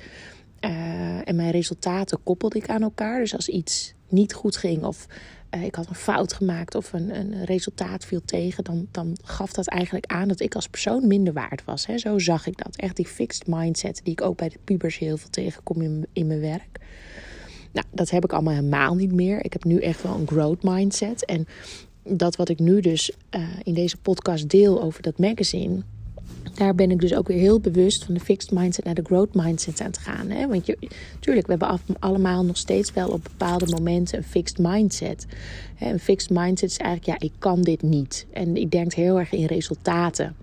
Uh, 0.61 1.29
en 1.29 1.37
mijn 1.37 1.51
resultaten 1.51 2.19
koppelde 2.23 2.59
ik 2.59 2.69
aan 2.69 2.83
elkaar. 2.83 3.19
Dus 3.19 3.35
als 3.35 3.49
iets 3.49 3.95
niet 4.09 4.35
goed 4.35 4.57
ging 4.57 4.85
of 4.85 5.07
uh, 5.55 5.65
ik 5.65 5.75
had 5.75 5.89
een 5.89 5.95
fout 5.95 6.33
gemaakt 6.33 6.75
of 6.75 6.93
een, 6.93 7.17
een 7.17 7.45
resultaat 7.45 8.05
viel 8.05 8.21
tegen, 8.25 8.65
dan, 8.65 8.89
dan 8.91 9.17
gaf 9.25 9.53
dat 9.53 9.67
eigenlijk 9.67 10.07
aan 10.07 10.29
dat 10.29 10.41
ik 10.41 10.55
als 10.55 10.69
persoon 10.69 11.07
minder 11.07 11.33
waard 11.33 11.65
was. 11.65 11.87
Hè? 11.87 11.99
Zo 11.99 12.19
zag 12.19 12.47
ik 12.47 12.57
dat. 12.57 12.77
Echt 12.77 12.97
die 12.97 13.07
fixed 13.07 13.47
mindset 13.47 14.01
die 14.03 14.13
ik 14.13 14.23
ook 14.23 14.37
bij 14.37 14.49
de 14.49 14.59
pubers 14.65 14.99
heel 14.99 15.17
veel 15.17 15.31
tegenkom 15.31 15.83
in, 15.83 16.07
in 16.13 16.27
mijn 16.27 16.41
werk. 16.41 16.81
Nou, 17.73 17.87
dat 17.91 18.11
heb 18.11 18.25
ik 18.25 18.33
allemaal 18.33 18.55
helemaal 18.55 18.95
niet 18.95 19.13
meer. 19.13 19.45
Ik 19.45 19.53
heb 19.53 19.65
nu 19.65 19.79
echt 19.79 20.03
wel 20.03 20.15
een 20.15 20.29
growth 20.29 20.63
mindset. 20.63 21.25
En 21.25 21.47
dat 22.03 22.37
wat 22.37 22.49
ik 22.49 22.59
nu 22.59 22.81
dus 22.81 23.13
uh, 23.31 23.49
in 23.63 23.75
deze 23.75 23.97
podcast 23.97 24.49
deel 24.49 24.83
over 24.83 25.03
dat 25.03 25.19
magazine 25.19 25.83
daar 26.55 26.75
ben 26.75 26.91
ik 26.91 27.01
dus 27.01 27.15
ook 27.15 27.29
weer 27.29 27.39
heel 27.39 27.61
bewust 27.61 28.05
van 28.05 28.15
de 28.15 28.21
fixed 28.21 28.51
mindset 28.51 28.85
naar 28.85 28.95
de 28.95 29.05
growth 29.05 29.35
mindset 29.35 29.81
aan 29.81 29.91
te 29.91 30.01
gaan. 30.01 30.31
Hè? 30.31 30.47
Want 30.47 30.67
je, 30.67 30.77
we 31.21 31.45
hebben 31.47 31.81
allemaal 31.99 32.45
nog 32.45 32.57
steeds 32.57 32.93
wel 32.93 33.09
op 33.09 33.23
bepaalde 33.23 33.67
momenten 33.67 34.19
een 34.19 34.25
fixed 34.25 34.59
mindset. 34.59 35.27
Een 35.81 35.99
fixed 35.99 36.31
mindset 36.31 36.71
is 36.71 36.77
eigenlijk, 36.77 37.21
ja, 37.21 37.27
ik 37.27 37.33
kan 37.39 37.63
dit 37.63 37.83
niet. 37.83 38.27
En 38.33 38.57
ik 38.57 38.71
denk 38.71 38.95
heel 38.95 39.19
erg 39.19 39.33
in 39.33 39.45
resultaten. 39.45 40.37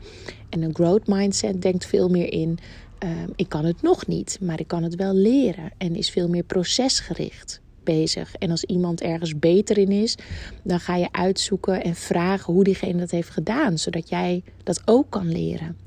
En 0.50 0.62
een 0.62 0.75
growth 0.75 1.07
mindset 1.07 1.62
denkt 1.62 1.86
veel 1.86 2.10
meer 2.10 2.31
in, 2.31 2.60
uh, 3.03 3.10
ik 3.36 3.50
kan 3.50 3.65
het 3.65 3.81
nog 3.81 4.07
niet, 4.07 4.38
maar 4.41 4.60
ik 4.60 4.67
kan 4.67 4.83
het 4.83 4.95
wel 4.95 5.13
leren. 5.13 5.72
En 5.77 5.95
is 5.95 6.10
veel 6.10 6.27
meer 6.27 6.43
procesgericht 6.43 7.62
bezig. 7.83 8.36
En 8.36 8.51
als 8.51 8.63
iemand 8.63 9.01
ergens 9.01 9.39
beter 9.39 9.77
in 9.77 9.91
is, 9.91 10.17
dan 10.63 10.79
ga 10.79 10.95
je 10.95 11.07
uitzoeken 11.12 11.83
en 11.83 11.95
vragen 11.95 12.53
hoe 12.53 12.63
diegene 12.63 13.00
dat 13.00 13.12
heeft 13.12 13.29
gedaan, 13.29 13.77
zodat 13.77 14.10
jij 14.10 14.43
dat 14.63 14.81
ook 14.86 15.10
kan 15.10 15.31
leren. 15.31 15.77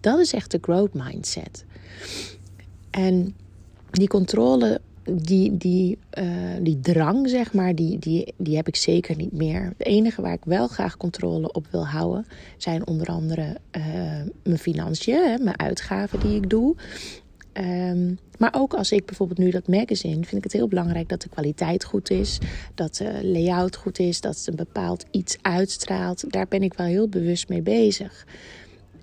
Dat 0.00 0.18
is 0.18 0.32
echt 0.32 0.50
de 0.50 0.58
growth 0.60 0.94
mindset. 0.94 1.64
En 2.90 3.34
die 3.90 4.08
controle, 4.08 4.80
die, 5.04 5.56
die, 5.56 5.98
uh, 6.18 6.24
die 6.62 6.80
drang, 6.80 7.28
zeg 7.28 7.52
maar, 7.52 7.74
die, 7.74 7.98
die, 7.98 8.34
die 8.36 8.56
heb 8.56 8.68
ik 8.68 8.76
zeker 8.76 9.16
niet 9.16 9.32
meer. 9.32 9.72
Het 9.76 9.86
enige 9.86 10.22
waar 10.22 10.32
ik 10.32 10.44
wel 10.44 10.68
graag 10.68 10.96
controle 10.96 11.52
op 11.52 11.66
wil 11.70 11.86
houden, 11.86 12.26
zijn 12.56 12.86
onder 12.86 13.06
andere 13.06 13.56
uh, 13.76 13.82
mijn 14.42 14.58
financiën, 14.58 15.38
mijn 15.42 15.58
uitgaven 15.58 16.20
die 16.20 16.36
ik 16.36 16.50
doe. 16.50 16.76
Um, 17.52 18.18
maar 18.38 18.54
ook 18.54 18.74
als 18.74 18.92
ik 18.92 19.06
bijvoorbeeld 19.06 19.38
nu 19.38 19.50
dat 19.50 19.68
magazine, 19.68 20.14
vind 20.14 20.32
ik 20.32 20.42
het 20.42 20.52
heel 20.52 20.68
belangrijk 20.68 21.08
dat 21.08 21.22
de 21.22 21.28
kwaliteit 21.28 21.84
goed 21.84 22.10
is, 22.10 22.38
dat 22.74 22.96
de 22.96 23.20
layout 23.22 23.76
goed 23.76 23.98
is, 23.98 24.20
dat 24.20 24.36
het 24.36 24.46
een 24.46 24.56
bepaald 24.56 25.04
iets 25.10 25.36
uitstraalt. 25.42 26.24
Daar 26.32 26.48
ben 26.48 26.62
ik 26.62 26.74
wel 26.74 26.86
heel 26.86 27.08
bewust 27.08 27.48
mee 27.48 27.62
bezig 27.62 28.26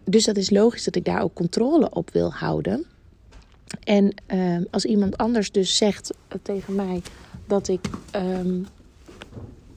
dus 0.09 0.25
dat 0.25 0.37
is 0.37 0.49
logisch 0.49 0.83
dat 0.83 0.95
ik 0.95 1.05
daar 1.05 1.21
ook 1.21 1.33
controle 1.33 1.89
op 1.89 2.09
wil 2.11 2.31
houden. 2.31 2.85
En 3.83 4.13
uh, 4.33 4.57
als 4.71 4.85
iemand 4.85 5.17
anders 5.17 5.51
dus 5.51 5.77
zegt 5.77 6.13
tegen 6.41 6.75
mij 6.75 7.01
dat 7.47 7.67
ik 7.67 7.89
um, 8.15 8.67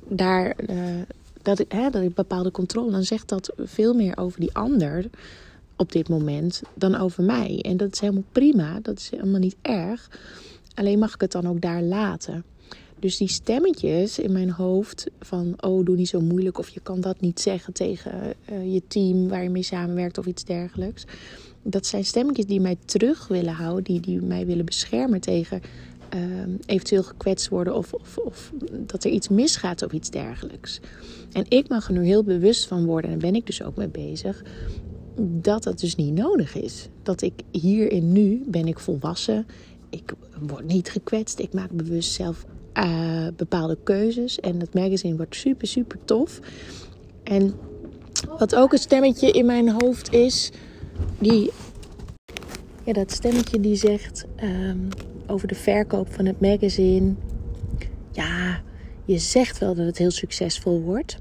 daar 0.09 0.57
uh, 0.71 0.77
dat 1.43 1.59
ik, 1.59 1.73
hè, 1.73 1.91
dat 1.91 2.03
ik 2.03 2.15
bepaalde 2.15 2.51
controle, 2.51 2.91
dan 2.91 3.05
zegt 3.05 3.29
dat 3.29 3.53
veel 3.59 3.95
meer 3.95 4.17
over 4.17 4.41
die 4.41 4.55
ander 4.55 5.05
op 5.77 5.93
dit 5.93 6.09
moment 6.09 6.63
dan 6.75 6.95
over 6.95 7.23
mij. 7.23 7.59
En 7.63 7.77
dat 7.77 7.93
is 7.93 8.01
helemaal 8.01 8.25
prima, 8.33 8.79
dat 8.83 8.99
is 8.99 9.11
helemaal 9.11 9.41
niet 9.41 9.57
erg. 9.63 10.11
Alleen 10.75 10.99
mag 10.99 11.15
ik 11.15 11.21
het 11.21 11.33
dan 11.33 11.49
ook 11.49 11.61
daar 11.61 11.83
laten. 11.83 12.45
Dus 13.01 13.17
die 13.17 13.29
stemmetjes 13.29 14.19
in 14.19 14.33
mijn 14.33 14.51
hoofd 14.51 15.07
van 15.21 15.55
oh 15.61 15.85
doe 15.85 15.97
niet 15.97 16.09
zo 16.09 16.21
moeilijk 16.21 16.59
of 16.59 16.69
je 16.69 16.81
kan 16.81 17.01
dat 17.01 17.21
niet 17.21 17.41
zeggen 17.41 17.73
tegen 17.73 18.35
uh, 18.53 18.73
je 18.73 18.83
team 18.87 19.29
waar 19.29 19.43
je 19.43 19.51
mee 19.51 19.63
samenwerkt 19.63 20.19
of 20.19 20.27
iets 20.27 20.45
dergelijks. 20.45 21.05
Dat 21.63 21.87
zijn 21.87 22.05
stemmetjes 22.05 22.47
die 22.47 22.61
mij 22.61 22.77
terug 22.85 23.29
willen 23.29 23.53
houden, 23.53 23.85
die, 23.85 24.01
die 24.01 24.23
mij 24.23 24.47
willen 24.47 24.65
beschermen 24.65 25.21
tegen 25.21 25.61
uh, 26.15 26.21
eventueel 26.67 27.03
gekwetst 27.03 27.49
worden 27.49 27.75
of, 27.75 27.93
of, 27.93 28.19
of 28.19 28.53
dat 28.71 29.05
er 29.05 29.11
iets 29.11 29.29
misgaat 29.29 29.83
of 29.83 29.93
iets 29.93 30.11
dergelijks. 30.11 30.81
En 31.33 31.45
ik 31.49 31.69
mag 31.69 31.89
er 31.89 31.93
nu 31.93 32.05
heel 32.05 32.25
bewust 32.25 32.67
van 32.67 32.85
worden 32.85 33.11
en 33.11 33.19
daar 33.19 33.31
ben 33.31 33.41
ik 33.41 33.47
dus 33.47 33.63
ook 33.63 33.77
mee 33.77 33.89
bezig 33.89 34.43
dat 35.21 35.63
dat 35.63 35.81
dus 35.81 35.97
niet 35.97 36.15
nodig 36.15 36.55
is. 36.55 36.89
Dat 37.03 37.23
ik 37.23 37.33
hier 37.51 37.93
en 37.93 38.13
nu 38.13 38.43
ben 38.47 38.67
ik 38.67 38.79
volwassen. 38.79 39.47
Ik 39.91 40.13
word 40.41 40.67
niet 40.67 40.91
gekwetst. 40.91 41.39
Ik 41.39 41.53
maak 41.53 41.71
bewust 41.71 42.13
zelf 42.13 42.47
uh, 42.75 43.27
bepaalde 43.37 43.79
keuzes. 43.85 44.41
En 44.41 44.61
het 44.61 44.75
magazine 44.75 45.17
wordt 45.17 45.37
super, 45.37 45.69
super 45.69 45.99
tof. 46.05 46.41
En 47.23 47.55
wat 48.39 48.55
ook 48.55 48.73
een 48.73 48.79
stemmetje 48.79 49.31
in 49.31 49.47
mijn 49.47 49.69
hoofd 49.69 50.13
is, 50.13 50.51
die. 51.19 51.51
Ja, 52.85 52.93
dat 52.93 53.13
stemmetje 53.13 53.61
die 53.61 53.77
zegt 53.77 54.25
um, 54.43 54.89
over 55.27 55.49
de 55.49 55.55
verkoop 55.55 56.13
van 56.13 56.27
het 56.27 56.41
magazine. 56.41 57.15
Ja, 58.13 58.63
je 59.05 59.19
zegt 59.19 59.59
wel 59.59 59.75
dat 59.75 59.87
het 59.87 59.99
heel 59.99 60.11
succesvol 60.11 60.81
wordt. 60.81 61.19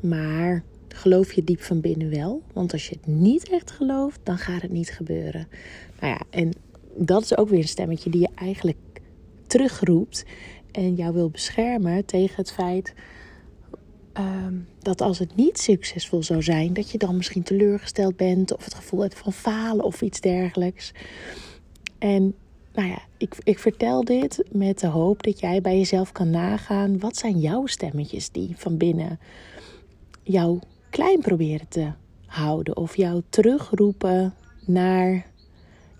Maar 0.00 0.62
geloof 0.88 1.32
je 1.32 1.44
diep 1.44 1.62
van 1.62 1.80
binnen 1.80 2.10
wel? 2.10 2.42
Want 2.52 2.72
als 2.72 2.88
je 2.88 2.96
het 3.00 3.06
niet 3.06 3.48
echt 3.48 3.70
gelooft, 3.70 4.20
dan 4.22 4.38
gaat 4.38 4.62
het 4.62 4.70
niet 4.70 4.90
gebeuren. 4.90 5.48
Nou 6.00 6.12
ja, 6.12 6.20
en 6.30 6.52
dat 6.96 7.22
is 7.22 7.36
ook 7.36 7.48
weer 7.48 7.58
een 7.58 7.68
stemmetje 7.68 8.10
die 8.10 8.20
je 8.20 8.28
eigenlijk 8.34 8.76
terugroept 9.46 10.24
en 10.78 10.94
jou 10.94 11.12
wil 11.12 11.30
beschermen 11.30 12.04
tegen 12.04 12.36
het 12.36 12.52
feit 12.52 12.94
ehm, 14.12 14.54
dat 14.78 15.00
als 15.00 15.18
het 15.18 15.36
niet 15.36 15.58
succesvol 15.58 16.22
zou 16.22 16.42
zijn, 16.42 16.72
dat 16.72 16.90
je 16.90 16.98
dan 16.98 17.16
misschien 17.16 17.42
teleurgesteld 17.42 18.16
bent 18.16 18.56
of 18.56 18.64
het 18.64 18.74
gevoel 18.74 19.00
hebt 19.00 19.18
van 19.18 19.32
falen 19.32 19.84
of 19.84 20.02
iets 20.02 20.20
dergelijks. 20.20 20.92
En 21.98 22.34
nou 22.72 22.88
ja, 22.88 22.98
ik, 23.16 23.36
ik 23.42 23.58
vertel 23.58 24.04
dit 24.04 24.44
met 24.52 24.78
de 24.78 24.86
hoop 24.86 25.22
dat 25.22 25.40
jij 25.40 25.60
bij 25.60 25.76
jezelf 25.76 26.12
kan 26.12 26.30
nagaan. 26.30 26.98
Wat 26.98 27.16
zijn 27.16 27.38
jouw 27.38 27.66
stemmetjes 27.66 28.30
die 28.30 28.52
van 28.56 28.76
binnen 28.76 29.18
jou 30.22 30.58
klein 30.90 31.20
proberen 31.20 31.68
te 31.68 31.92
houden 32.26 32.76
of 32.76 32.96
jou 32.96 33.22
terugroepen 33.28 34.34
naar 34.64 35.26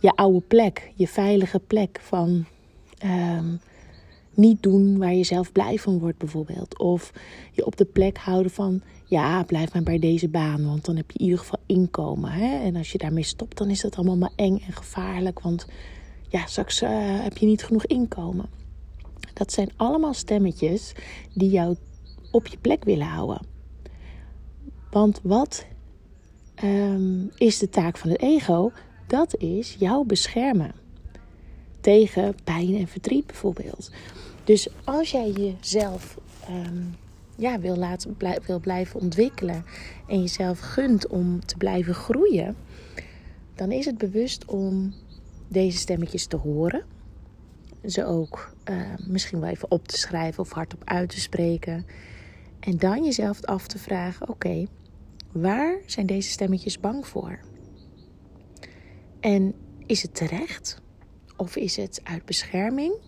je 0.00 0.12
oude 0.14 0.40
plek, 0.40 0.92
je 0.94 1.08
veilige 1.08 1.58
plek 1.58 1.98
van 2.02 2.44
ehm, 2.98 3.54
niet 4.38 4.62
doen 4.62 4.98
waar 4.98 5.14
je 5.14 5.24
zelf 5.24 5.52
blij 5.52 5.78
van 5.78 5.98
wordt, 5.98 6.18
bijvoorbeeld. 6.18 6.78
Of 6.78 7.12
je 7.52 7.66
op 7.66 7.76
de 7.76 7.84
plek 7.84 8.18
houden 8.18 8.50
van, 8.50 8.80
ja, 9.04 9.42
blijf 9.42 9.72
maar 9.72 9.82
bij 9.82 9.98
deze 9.98 10.28
baan, 10.28 10.66
want 10.66 10.84
dan 10.84 10.96
heb 10.96 11.10
je 11.10 11.18
in 11.18 11.24
ieder 11.24 11.38
geval 11.38 11.60
inkomen. 11.66 12.30
Hè? 12.30 12.58
En 12.64 12.76
als 12.76 12.92
je 12.92 12.98
daarmee 12.98 13.22
stopt, 13.22 13.56
dan 13.56 13.70
is 13.70 13.80
dat 13.80 13.96
allemaal 13.96 14.16
maar 14.16 14.32
eng 14.36 14.58
en 14.66 14.72
gevaarlijk, 14.72 15.40
want 15.40 15.66
ja, 16.28 16.46
straks 16.46 16.82
uh, 16.82 16.90
heb 17.22 17.36
je 17.36 17.46
niet 17.46 17.64
genoeg 17.64 17.86
inkomen. 17.86 18.48
Dat 19.34 19.52
zijn 19.52 19.70
allemaal 19.76 20.14
stemmetjes 20.14 20.92
die 21.34 21.50
jou 21.50 21.76
op 22.30 22.46
je 22.46 22.58
plek 22.58 22.84
willen 22.84 23.06
houden. 23.06 23.40
Want 24.90 25.20
wat 25.22 25.66
um, 26.64 27.30
is 27.36 27.58
de 27.58 27.68
taak 27.68 27.96
van 27.98 28.10
het 28.10 28.20
ego? 28.20 28.72
Dat 29.06 29.36
is 29.36 29.76
jou 29.78 30.06
beschermen 30.06 30.72
tegen 31.80 32.34
pijn 32.44 32.76
en 32.76 32.88
verdriet 32.88 33.26
bijvoorbeeld. 33.26 33.90
Dus 34.48 34.68
als 34.84 35.10
jij 35.10 35.30
jezelf 35.30 36.18
um, 36.50 36.96
ja, 37.36 37.60
wil, 37.60 37.76
laten, 37.76 38.16
wil 38.46 38.60
blijven 38.60 39.00
ontwikkelen 39.00 39.64
en 40.06 40.20
jezelf 40.20 40.58
gunt 40.58 41.06
om 41.06 41.44
te 41.46 41.56
blijven 41.56 41.94
groeien, 41.94 42.56
dan 43.54 43.72
is 43.72 43.84
het 43.84 43.98
bewust 43.98 44.44
om 44.44 44.94
deze 45.48 45.78
stemmetjes 45.78 46.26
te 46.26 46.36
horen. 46.36 46.84
Ze 47.84 48.04
ook 48.04 48.54
uh, 48.70 48.76
misschien 49.06 49.40
wel 49.40 49.48
even 49.50 49.70
op 49.70 49.88
te 49.88 49.98
schrijven 49.98 50.42
of 50.42 50.52
hardop 50.52 50.82
uit 50.84 51.08
te 51.08 51.20
spreken. 51.20 51.86
En 52.60 52.78
dan 52.78 53.04
jezelf 53.04 53.44
af 53.44 53.66
te 53.66 53.78
vragen: 53.78 54.28
oké, 54.28 54.66
waar 55.32 55.78
zijn 55.86 56.06
deze 56.06 56.30
stemmetjes 56.30 56.80
bang 56.80 57.06
voor? 57.06 57.38
En 59.20 59.54
is 59.86 60.02
het 60.02 60.14
terecht? 60.14 60.80
Of 61.36 61.56
is 61.56 61.76
het 61.76 62.00
uit 62.04 62.24
bescherming? 62.24 63.07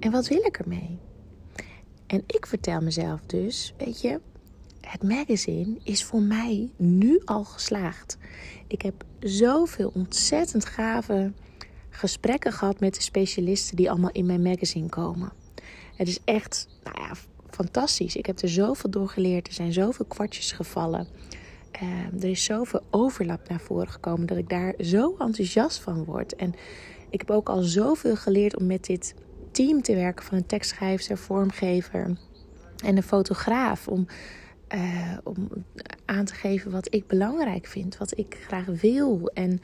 En 0.00 0.10
wat 0.10 0.28
wil 0.28 0.44
ik 0.44 0.58
ermee? 0.58 0.98
En 2.06 2.22
ik 2.26 2.46
vertel 2.46 2.80
mezelf 2.80 3.20
dus, 3.26 3.74
weet 3.78 4.00
je, 4.00 4.20
het 4.80 5.02
magazine 5.02 5.76
is 5.82 6.04
voor 6.04 6.22
mij 6.22 6.70
nu 6.76 7.20
al 7.24 7.44
geslaagd. 7.44 8.18
Ik 8.66 8.82
heb 8.82 9.04
zoveel 9.20 9.90
ontzettend 9.94 10.64
gave 10.64 11.32
gesprekken 11.90 12.52
gehad 12.52 12.80
met 12.80 12.94
de 12.94 13.02
specialisten 13.02 13.76
die 13.76 13.90
allemaal 13.90 14.12
in 14.12 14.26
mijn 14.26 14.42
magazine 14.42 14.88
komen. 14.88 15.32
Het 15.96 16.08
is 16.08 16.18
echt, 16.24 16.68
nou 16.84 17.00
ja, 17.00 17.12
fantastisch. 17.50 18.16
Ik 18.16 18.26
heb 18.26 18.38
er 18.38 18.48
zoveel 18.48 18.90
door 18.90 19.08
geleerd. 19.08 19.46
Er 19.46 19.52
zijn 19.52 19.72
zoveel 19.72 20.04
kwartjes 20.04 20.52
gevallen. 20.52 21.06
Ehm, 21.70 22.16
er 22.20 22.28
is 22.28 22.44
zoveel 22.44 22.82
overlap 22.90 23.48
naar 23.48 23.60
voren 23.60 23.88
gekomen 23.88 24.26
dat 24.26 24.36
ik 24.36 24.48
daar 24.48 24.74
zo 24.78 25.16
enthousiast 25.18 25.80
van 25.80 26.04
word. 26.04 26.36
En 26.36 26.54
ik 27.10 27.20
heb 27.20 27.30
ook 27.30 27.48
al 27.48 27.62
zoveel 27.62 28.16
geleerd 28.16 28.56
om 28.56 28.66
met 28.66 28.84
dit 28.84 29.14
team 29.58 29.82
te 29.82 29.94
werken 29.94 30.24
van 30.24 30.38
een 30.38 30.46
tekstschrijver, 30.46 31.18
vormgever 31.18 32.16
en 32.84 32.96
een 32.96 33.02
fotograaf. 33.02 33.88
Om, 33.88 34.06
uh, 34.74 35.16
om 35.24 35.48
aan 36.04 36.24
te 36.24 36.34
geven 36.34 36.70
wat 36.70 36.94
ik 36.94 37.06
belangrijk 37.06 37.66
vind, 37.66 37.96
wat 37.96 38.18
ik 38.18 38.38
graag 38.46 38.66
wil. 38.66 39.30
En 39.34 39.60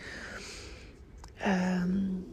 um, 1.47 2.27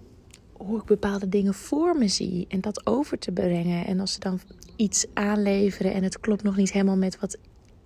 hoe 0.52 0.80
ik 0.80 0.86
bepaalde 0.86 1.30
dingen 1.30 1.54
voor 1.54 1.98
me 1.98 2.08
zie 2.08 2.46
en 2.48 2.62
dat 2.62 2.86
over 2.86 3.18
te 3.20 3.32
brengen. 3.32 3.86
En 3.86 4.00
als 4.00 4.14
ze 4.14 4.20
dan 4.20 4.40
iets 4.76 5.06
aanleveren 5.14 5.94
en 5.94 6.04
het 6.04 6.20
klopt 6.20 6.44
nog 6.44 6.56
niet 6.56 6.72
helemaal 6.72 6.98
met 6.98 7.20
wat, 7.20 7.38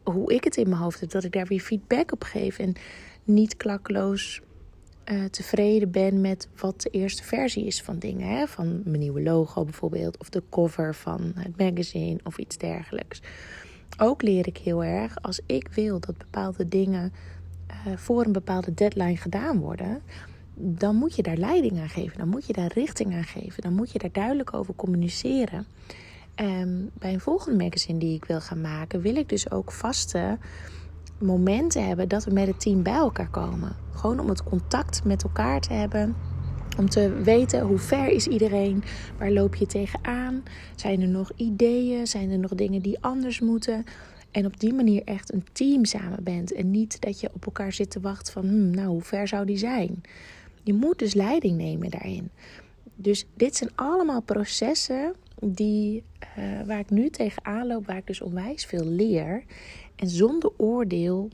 hoe 0.03 0.34
ik 0.34 0.44
het 0.44 0.58
in 0.58 0.70
mijn 0.70 0.82
hoofd 0.82 1.00
heb, 1.00 1.10
dat 1.10 1.24
ik 1.24 1.32
daar 1.32 1.48
weer 1.48 1.60
feedback 1.60 2.12
op 2.12 2.24
geef. 2.24 2.60
En 2.60 2.74
niet 3.24 3.58
klakloos 3.58 4.41
uh, 5.12 5.24
tevreden 5.24 5.91
ben 5.91 6.21
met 6.21 6.47
wat 6.59 6.81
de 6.81 6.89
eerste 6.89 7.24
versie 7.24 7.65
is 7.65 7.81
van 7.81 8.00
dingen. 8.00 8.27
Hè? 8.27 8.47
Van 8.47 8.81
mijn 8.85 9.00
nieuwe 9.00 9.21
logo 9.21 9.63
bijvoorbeeld, 9.63 10.17
of 10.17 10.29
de 10.29 10.43
cover 10.50 10.95
van 10.95 11.31
het 11.35 11.57
magazine 11.57 12.19
of 12.24 12.38
iets 12.38 12.57
dergelijks. 12.57 13.21
Ook 13.97 14.21
leer 14.21 14.47
ik 14.47 14.57
heel 14.57 14.83
erg 14.83 15.21
als 15.21 15.39
ik 15.45 15.67
wil 15.67 16.00
dat 16.00 16.17
bepaalde 16.17 16.67
dingen 16.67 17.13
uh, 17.88 17.97
voor 17.97 18.25
een 18.25 18.31
bepaalde 18.31 18.74
deadline 18.74 19.17
gedaan 19.17 19.59
worden 19.59 20.01
dan 20.55 20.95
moet 20.95 21.15
je 21.15 21.24
daar 21.24 21.38
leiding 21.38 21.79
aan 21.79 21.89
geven. 21.89 22.17
Dan 22.17 22.27
moet 22.27 22.45
je 22.45 22.53
daar 22.53 22.71
richting 22.74 23.13
aan 23.13 23.24
geven. 23.24 23.63
Dan 23.63 23.74
moet 23.74 23.91
je 23.91 24.00
daar 24.00 24.12
duidelijk 24.12 24.53
over 24.53 24.75
communiceren. 24.75 25.65
En 26.35 26.91
bij 26.93 27.13
een 27.13 27.19
volgende 27.19 27.63
magazine 27.63 28.00
die 28.00 28.15
ik 28.15 28.25
wil 28.25 28.41
gaan 28.41 28.62
maken, 28.62 29.01
wil 29.01 29.15
ik 29.15 29.29
dus 29.29 29.51
ook 29.51 29.71
vaste 29.71 30.38
momenten 31.17 31.88
hebben 31.88 32.07
dat 32.07 32.24
we 32.24 32.31
met 32.31 32.48
het 32.48 32.60
team 32.60 32.84
bij 32.84 32.93
elkaar 32.93 33.29
komen. 33.29 33.75
Gewoon 33.93 34.19
om 34.19 34.29
het 34.29 34.43
contact 34.43 35.03
met 35.03 35.24
elkaar 35.24 35.62
te 35.62 35.74
hebben. 35.74 36.15
Om 36.77 36.89
te 36.89 37.22
weten 37.24 37.62
hoe 37.62 37.77
ver 37.77 38.07
is 38.07 38.27
iedereen, 38.27 38.84
waar 39.17 39.31
loop 39.31 39.55
je 39.55 39.65
tegenaan, 39.65 40.43
zijn 40.75 41.01
er 41.01 41.07
nog 41.07 41.31
ideeën, 41.36 42.07
zijn 42.07 42.31
er 42.31 42.39
nog 42.39 42.55
dingen 42.55 42.81
die 42.81 42.98
anders 43.01 43.39
moeten. 43.39 43.84
En 44.31 44.45
op 44.45 44.60
die 44.60 44.74
manier 44.74 45.01
echt 45.05 45.34
een 45.34 45.45
team 45.51 45.86
samen 45.86 46.24
bent. 46.24 46.53
En 46.53 46.72
niet 46.72 47.01
dat 47.01 47.19
je 47.19 47.29
op 47.34 47.45
elkaar 47.45 47.74
zit 47.74 47.89
te 47.89 48.00
wachten 48.00 48.34
van, 48.34 48.45
hmm, 48.45 48.69
nou, 48.69 48.88
hoe 48.88 49.01
ver 49.01 49.27
zou 49.27 49.45
die 49.45 49.57
zijn? 49.57 50.01
Je 50.63 50.74
moet 50.74 51.00
dus 51.00 51.13
leiding 51.13 51.57
nemen 51.57 51.89
daarin. 51.89 52.29
Dus 52.95 53.25
dit 53.34 53.55
zijn 53.55 53.69
allemaal 53.75 54.22
processen 54.22 55.13
die, 55.39 56.03
uh, 56.38 56.62
waar 56.65 56.79
ik 56.79 56.89
nu 56.89 57.10
tegenaan 57.10 57.67
loop, 57.67 57.86
waar 57.86 57.98
ik 57.98 58.07
dus 58.07 58.22
onwijs 58.22 58.65
veel 58.65 58.86
leer. 58.86 59.43
En 59.95 60.09
zonder 60.09 60.51
oordeel 60.57 61.29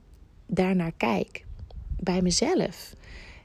daarnaar 0.45 0.93
kijk. 0.97 1.45
Bij 1.99 2.21
mezelf. 2.21 2.93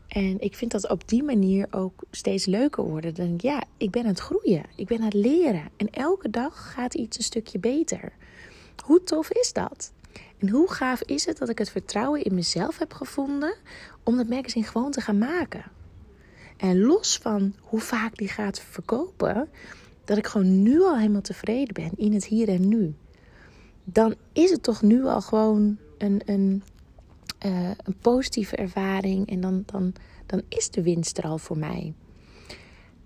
En 0.08 0.40
ik 0.40 0.54
vind 0.54 0.70
dat 0.70 0.90
op 0.90 1.08
die 1.08 1.23
manier 1.23 1.66
ook 1.70 2.02
steeds 2.11 2.44
leuker 2.46 2.85
worden. 2.85 3.14
Dan 3.14 3.26
denk 3.26 3.40
ja, 3.40 3.64
ik 3.76 3.90
ben 3.90 4.02
aan 4.02 4.08
het 4.08 4.20
groeien. 4.20 4.64
Ik 4.76 4.87
ben 4.87 4.99
aan 4.99 5.04
het 5.04 5.14
leren. 5.14 5.68
En 5.76 5.90
elke 5.90 6.30
dag 6.30 6.73
gaat 6.73 6.94
iets 6.94 7.16
een 7.16 7.25
stukje 7.25 7.58
beter. 7.58 8.12
Hoe 8.85 9.02
tof 9.02 9.30
is 9.30 9.52
dat? 9.52 9.92
En 10.38 10.49
hoe 10.49 10.70
gaaf 10.70 11.02
is 11.02 11.26
het 11.26 11.38
dat 11.38 11.49
ik 11.49 11.58
het 11.58 11.70
vertrouwen 11.70 12.25
in 12.25 12.35
mezelf 12.35 12.78
heb 12.78 12.92
gevonden 12.92 13.54
om 14.02 14.16
dat 14.16 14.29
magazine 14.29 14.64
gewoon 14.64 14.90
te 14.90 15.00
gaan 15.00 15.18
maken? 15.18 15.64
En 16.57 16.81
los 16.81 17.18
van 17.18 17.55
hoe 17.61 17.81
vaak 17.81 18.16
die 18.16 18.29
gaat 18.29 18.61
verkopen, 18.61 19.48
dat 20.05 20.18
ik 20.18 20.26
gewoon 20.26 20.62
nu 20.62 20.83
al 20.83 20.98
helemaal 20.98 21.20
tevreden 21.20 21.74
ben 21.74 21.90
in 21.96 22.12
het 22.12 22.24
hier 22.24 22.48
en 22.48 22.68
nu. 22.68 22.94
Dan 23.88 24.14
is 24.33 24.51
het 24.51 24.62
toch 24.62 24.83
nu 24.83 25.05
al 25.05 25.20
gewoon 25.20 25.77
een, 25.99 26.20
een, 26.25 26.62
uh, 27.46 27.70
een 27.85 27.96
positieve 28.01 28.57
ervaring 28.57 29.31
en 29.31 29.40
dan, 29.40 29.62
dan, 29.66 29.92
dan 30.27 30.42
is 30.49 30.70
de 30.70 30.83
winst 30.83 31.18
er 31.18 31.25
al 31.25 31.38
voor 31.38 31.59
mij. 31.59 31.94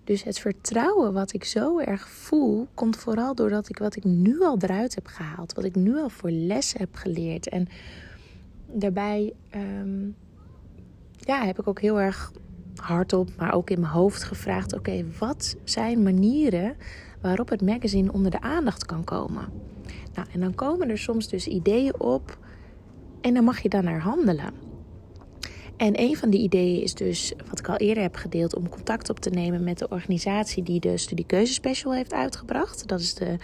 Dus 0.05 0.23
het 0.23 0.38
vertrouwen 0.38 1.12
wat 1.12 1.33
ik 1.33 1.45
zo 1.45 1.79
erg 1.79 2.09
voel, 2.09 2.66
komt 2.75 2.97
vooral 2.97 3.35
doordat 3.35 3.69
ik 3.69 3.79
wat 3.79 3.97
ik 3.97 4.05
nu 4.05 4.40
al 4.40 4.57
eruit 4.61 4.95
heb 4.95 5.07
gehaald, 5.07 5.53
wat 5.53 5.64
ik 5.64 5.75
nu 5.75 5.97
al 5.97 6.09
voor 6.09 6.31
lessen 6.31 6.81
heb 6.81 6.95
geleerd. 6.95 7.49
En 7.49 7.69
daarbij 8.66 9.33
um, 9.55 10.16
ja, 11.16 11.45
heb 11.45 11.59
ik 11.59 11.69
ook 11.69 11.81
heel 11.81 12.01
erg 12.01 12.33
hardop, 12.77 13.29
maar 13.37 13.55
ook 13.55 13.71
in 13.71 13.81
mijn 13.81 13.93
hoofd 13.93 14.23
gevraagd: 14.23 14.75
oké, 14.75 15.05
wat 15.19 15.57
zijn 15.64 16.03
manieren 16.03 16.77
waarop 17.21 17.49
het 17.49 17.62
magazine 17.62 18.12
onder 18.12 18.31
de 18.31 18.40
aandacht 18.40 18.87
kan 18.87 19.05
komen? 19.05 19.49
Nou, 20.14 20.29
en 20.33 20.40
dan 20.40 20.55
komen 20.55 20.90
er 20.90 20.99
soms 20.99 21.29
dus 21.29 21.46
ideeën 21.46 22.01
op 22.01 22.38
en 23.20 23.35
dan 23.35 23.44
mag 23.44 23.61
je 23.61 23.68
dan 23.68 23.85
naar 23.85 24.01
handelen. 24.01 24.70
En 25.81 26.01
een 26.01 26.16
van 26.16 26.31
die 26.31 26.40
ideeën 26.40 26.83
is 26.83 26.95
dus, 26.95 27.33
wat 27.49 27.59
ik 27.59 27.69
al 27.69 27.77
eerder 27.77 28.03
heb 28.03 28.16
gedeeld, 28.16 28.57
om 28.57 28.69
contact 28.69 29.11
op 29.11 29.21
te 29.21 29.31
nemen 29.31 29.64
met 29.64 29.79
de 29.79 29.88
organisatie 29.88 30.62
die 30.62 30.81
de 30.81 30.97
Studiekeuze 30.97 31.53
Special 31.53 31.95
heeft 31.95 32.12
uitgebracht. 32.12 32.88
Dat 32.88 33.01
is 33.01 33.14
de, 33.14 33.25
uh, 33.25 33.37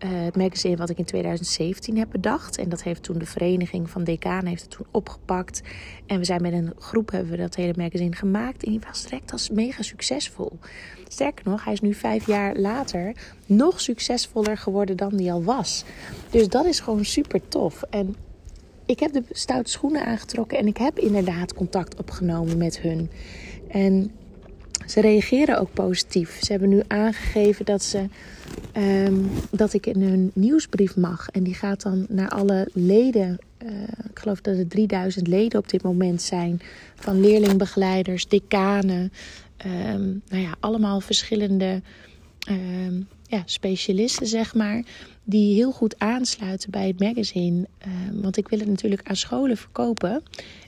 het 0.00 0.36
magazine 0.36 0.76
wat 0.76 0.90
ik 0.90 0.98
in 0.98 1.04
2017 1.04 1.98
heb 1.98 2.08
bedacht. 2.10 2.58
En 2.58 2.68
dat 2.68 2.82
heeft 2.82 3.02
toen 3.02 3.18
de 3.18 3.26
vereniging 3.26 3.90
van 3.90 4.04
Decaan 4.04 4.46
heeft 4.46 4.62
het 4.62 4.70
toen 4.70 4.86
opgepakt. 4.90 5.62
En 6.06 6.18
we 6.18 6.24
zijn 6.24 6.42
met 6.42 6.52
een 6.52 6.72
groep 6.78 7.10
hebben 7.10 7.30
we 7.30 7.36
dat 7.36 7.54
hele 7.54 7.74
magazine 7.76 8.14
gemaakt. 8.14 8.64
En 8.64 8.70
die 8.70 8.80
was 8.88 9.02
direct 9.02 9.32
als 9.32 9.50
mega 9.50 9.82
succesvol. 9.82 10.58
Sterker 11.08 11.48
nog, 11.48 11.64
hij 11.64 11.72
is 11.72 11.80
nu 11.80 11.94
vijf 11.94 12.26
jaar 12.26 12.56
later 12.56 13.12
nog 13.46 13.80
succesvoller 13.80 14.56
geworden 14.56 14.96
dan 14.96 15.16
die 15.16 15.32
al 15.32 15.44
was. 15.44 15.84
Dus 16.30 16.48
dat 16.48 16.64
is 16.64 16.80
gewoon 16.80 17.04
super 17.04 17.48
tof. 17.48 17.82
En 17.82 18.16
ik 18.86 19.00
heb 19.00 19.12
de 19.12 19.22
stoute 19.30 19.70
schoenen 19.70 20.06
aangetrokken 20.06 20.58
en 20.58 20.66
ik 20.66 20.76
heb 20.76 20.98
inderdaad 20.98 21.54
contact 21.54 21.98
opgenomen 21.98 22.56
met 22.56 22.80
hun. 22.80 23.10
En 23.68 24.10
ze 24.86 25.00
reageren 25.00 25.60
ook 25.60 25.72
positief. 25.72 26.38
Ze 26.42 26.52
hebben 26.52 26.68
nu 26.68 26.82
aangegeven 26.86 27.64
dat, 27.64 27.82
ze, 27.82 28.08
ehm, 28.72 29.14
dat 29.50 29.72
ik 29.72 29.86
in 29.86 30.02
hun 30.02 30.30
nieuwsbrief 30.34 30.96
mag. 30.96 31.28
En 31.28 31.42
die 31.42 31.54
gaat 31.54 31.82
dan 31.82 32.06
naar 32.08 32.28
alle 32.28 32.68
leden. 32.72 33.38
Uh, 33.64 33.70
ik 34.10 34.18
geloof 34.18 34.40
dat 34.40 34.56
er 34.56 34.68
3000 34.68 35.26
leden 35.26 35.58
op 35.58 35.68
dit 35.68 35.82
moment 35.82 36.22
zijn. 36.22 36.60
Van 36.94 37.20
leerlingbegeleiders, 37.20 38.28
decanen. 38.28 39.12
Um, 39.66 40.22
nou 40.28 40.42
ja, 40.42 40.54
allemaal 40.60 41.00
verschillende 41.00 41.82
um, 42.50 43.08
specialisten, 43.44 44.26
zeg 44.26 44.54
maar 44.54 44.84
die 45.24 45.54
heel 45.54 45.72
goed 45.72 45.98
aansluiten 45.98 46.70
bij 46.70 46.86
het 46.86 47.00
magazine. 47.00 47.66
Ehm, 47.78 48.20
want 48.20 48.36
ik 48.36 48.48
wil 48.48 48.58
het 48.58 48.68
natuurlijk 48.68 49.08
aan 49.08 49.16
scholen 49.16 49.56
verkopen. 49.56 50.22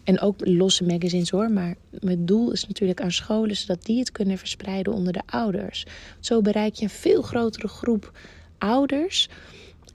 En 0.05 0.21
ook 0.21 0.47
losse 0.47 0.85
magazines 0.85 1.31
hoor. 1.31 1.51
Maar 1.51 1.77
mijn 2.01 2.27
doel 2.27 2.53
is 2.53 2.67
natuurlijk 2.67 3.01
aan 3.01 3.13
scholen, 3.13 3.57
zodat 3.57 3.85
die 3.85 3.99
het 3.99 4.13
kunnen 4.13 4.39
verspreiden 4.39 4.93
onder 4.93 5.13
de 5.13 5.23
ouders. 5.27 5.87
Zo 6.21 6.41
bereik 6.41 6.75
je 6.75 6.83
een 6.83 6.91
veel 6.91 7.23
grotere 7.23 7.69
groep 7.69 8.13
ouders. 8.59 9.29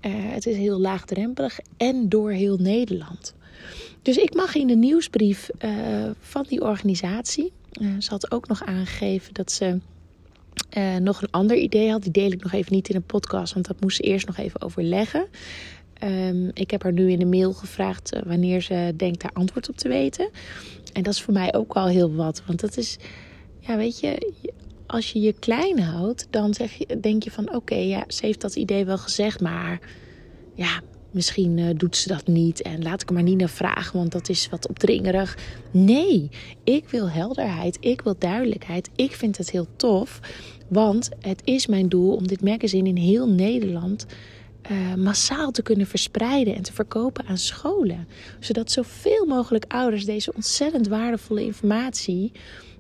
Uh, 0.02 0.12
het 0.16 0.46
is 0.46 0.56
heel 0.56 0.80
laagdrempelig 0.80 1.60
en 1.78 2.10
door 2.10 2.32
heel 2.32 2.58
Nederland. 2.58 3.34
Dus 4.02 4.18
ik 4.18 4.34
mag 4.34 4.56
in 4.56 4.68
de 4.68 4.76
nieuwsbrief 4.76 5.50
uh, 5.66 5.72
van 6.20 6.46
die 6.48 6.62
organisatie. 6.62 7.52
Uh, 7.82 7.90
ze 8.00 8.10
had 8.10 8.32
ook 8.32 8.48
nog 8.48 8.64
aangegeven 8.64 9.34
dat 9.34 9.52
ze 9.52 9.80
uh, 10.78 10.96
nog 10.96 11.22
een 11.22 11.32
ander 11.32 11.58
idee 11.58 11.90
had. 11.90 12.04
Die 12.04 12.12
deel 12.12 12.32
ik 12.32 12.44
nog 12.44 12.52
even 12.54 12.74
niet 12.74 12.90
in 12.90 12.96
een 12.96 13.04
podcast, 13.04 13.54
want 13.54 13.68
dat 13.68 13.82
moest 13.82 13.96
ze 13.96 14.04
eerst 14.04 14.28
nog 14.28 14.38
even 14.38 14.62
overleggen. 14.62 15.26
Um, 16.04 16.52
ik 16.54 16.72
heb 16.72 16.84
haar 16.84 16.94
nu 16.94 17.12
in 17.12 17.20
de 17.20 17.26
mail 17.26 17.54
gevraagd 17.54 18.14
uh, 18.16 18.22
wanneer 18.26 18.62
ze 18.62 18.94
denkt 18.98 19.22
daar 19.22 19.34
antwoord 19.34 19.70
op 19.70 19.78
te 19.78 19.88
weten. 19.88 20.30
En 20.94 21.04
dat 21.04 21.14
is 21.14 21.22
voor 21.22 21.34
mij 21.34 21.54
ook 21.54 21.74
wel 21.74 21.88
heel 21.88 22.16
wat. 22.16 22.44
Want 22.46 22.60
dat 22.60 22.78
is, 22.78 22.98
ja, 23.60 23.78
weet 23.78 24.00
je, 24.00 24.34
als 24.88 25.12
je 25.12 25.20
je 25.20 25.34
klein 25.34 25.80
houdt, 25.80 26.28
dan 26.30 26.54
zeg 26.54 26.74
je, 26.74 27.00
denk 27.00 27.24
je 27.24 27.32
van 27.32 27.56
oké, 27.56 27.76
ja, 27.76 28.04
ze 28.08 28.26
heeft 28.26 28.42
dat 28.42 28.56
idee 28.56 28.86
wel 28.86 28.98
gezegd, 28.98 29.42
maar 29.42 29.80
ja, 30.56 30.82
misschien 31.12 31.58
uh, 31.58 31.70
doet 31.76 31.98
ze 31.98 32.08
dat 32.08 32.28
niet 32.28 32.62
en 32.62 32.84
laat 32.84 33.02
ik 33.02 33.12
maar 33.12 33.24
niet 33.24 33.38
naar 33.38 33.50
vragen, 33.50 33.98
want 33.98 34.12
dat 34.12 34.30
is 34.30 34.50
wat 34.50 34.68
opdringerig. 34.68 35.38
Nee, 35.72 36.30
ik 36.64 36.90
wil 36.90 37.10
helderheid, 37.10 37.78
ik 37.80 38.02
wil 38.02 38.16
duidelijkheid. 38.20 38.90
Ik 38.96 39.12
vind 39.12 39.38
het 39.38 39.52
heel 39.52 39.68
tof, 39.76 40.20
want 40.68 41.10
het 41.20 41.42
is 41.44 41.68
mijn 41.68 41.90
doel 41.90 42.16
om 42.16 42.28
dit 42.28 42.42
magazine 42.42 42.90
in 42.90 42.98
heel 42.98 43.30
Nederland 43.30 44.06
uh, 44.72 44.94
massaal 44.96 45.52
te 45.52 45.62
kunnen 45.62 45.88
verspreiden 45.88 46.56
en 46.56 46.62
te 46.62 46.74
verkopen 46.74 47.26
aan 47.26 47.38
scholen. 47.38 48.08
Zodat 48.40 48.72
zoveel 48.72 49.26
mogelijk 49.26 49.66
ouders 49.68 50.06
deze 50.06 50.34
ontzettend 50.36 50.88
waardevolle 50.88 51.44
informatie 51.44 52.32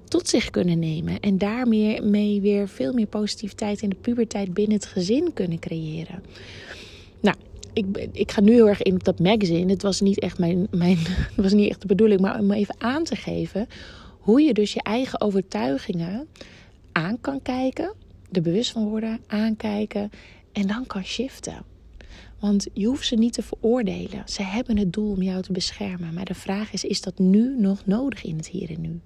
tot 0.07 0.27
zich 0.27 0.49
kunnen 0.49 0.79
nemen. 0.79 1.19
En 1.19 1.37
daarmee 1.37 2.41
weer 2.41 2.67
veel 2.67 2.93
meer 2.93 3.07
positiviteit 3.07 3.81
in 3.81 3.89
de 3.89 3.95
puberteit 3.95 4.53
binnen 4.53 4.75
het 4.75 4.85
gezin 4.85 5.33
kunnen 5.33 5.59
creëren. 5.59 6.23
Nou, 7.21 7.35
ik, 7.73 8.09
ik 8.11 8.31
ga 8.31 8.41
nu 8.41 8.51
heel 8.51 8.69
erg 8.69 8.81
in 8.81 8.93
op 8.93 9.03
dat 9.03 9.19
magazine. 9.19 9.71
Het 9.71 9.81
was 9.81 10.01
niet 10.01 10.19
echt 10.19 10.39
mijn, 10.39 10.67
mijn 10.71 10.97
het 11.35 11.35
was 11.35 11.53
niet 11.53 11.69
echt 11.69 11.81
de 11.81 11.87
bedoeling, 11.87 12.21
maar 12.21 12.39
om 12.39 12.51
even 12.51 12.75
aan 12.77 13.03
te 13.03 13.15
geven 13.15 13.67
hoe 14.19 14.41
je 14.41 14.53
dus 14.53 14.73
je 14.73 14.83
eigen 14.83 15.21
overtuigingen 15.21 16.27
aan 16.91 17.21
kan 17.21 17.41
kijken, 17.41 17.93
er 18.31 18.41
bewust 18.41 18.71
van 18.71 18.89
worden, 18.89 19.19
aankijken 19.27 20.11
en 20.51 20.67
dan 20.67 20.85
kan 20.87 21.03
shiften. 21.03 21.63
Want 22.39 22.67
je 22.73 22.85
hoeft 22.85 23.07
ze 23.07 23.15
niet 23.15 23.33
te 23.33 23.43
veroordelen. 23.43 24.23
Ze 24.25 24.43
hebben 24.43 24.77
het 24.77 24.93
doel 24.93 25.11
om 25.11 25.21
jou 25.21 25.41
te 25.41 25.51
beschermen. 25.51 26.13
Maar 26.13 26.25
de 26.25 26.33
vraag 26.33 26.73
is: 26.73 26.83
is 26.83 27.01
dat 27.01 27.19
nu 27.19 27.55
nog 27.59 27.85
nodig 27.85 28.23
in 28.23 28.37
het 28.37 28.47
hier 28.47 28.69
en 28.69 28.81
nu? 28.81 28.99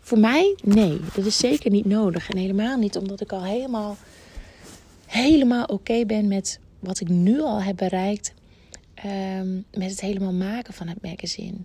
Voor 0.00 0.18
mij, 0.18 0.56
nee, 0.64 1.00
dat 1.14 1.24
is 1.24 1.36
zeker 1.36 1.70
niet 1.70 1.84
nodig. 1.84 2.30
En 2.30 2.36
helemaal 2.36 2.78
niet 2.78 2.96
omdat 2.96 3.20
ik 3.20 3.32
al 3.32 3.44
helemaal, 3.44 3.96
helemaal 5.06 5.64
oké 5.64 6.04
ben 6.04 6.28
met 6.28 6.60
wat 6.82 7.00
ik 7.00 7.08
nu 7.08 7.40
al 7.40 7.62
heb 7.62 7.76
bereikt. 7.76 8.34
Um, 9.40 9.64
met 9.70 9.90
het 9.90 10.00
helemaal 10.00 10.32
maken 10.32 10.74
van 10.74 10.88
het 10.88 11.02
magazine. 11.02 11.56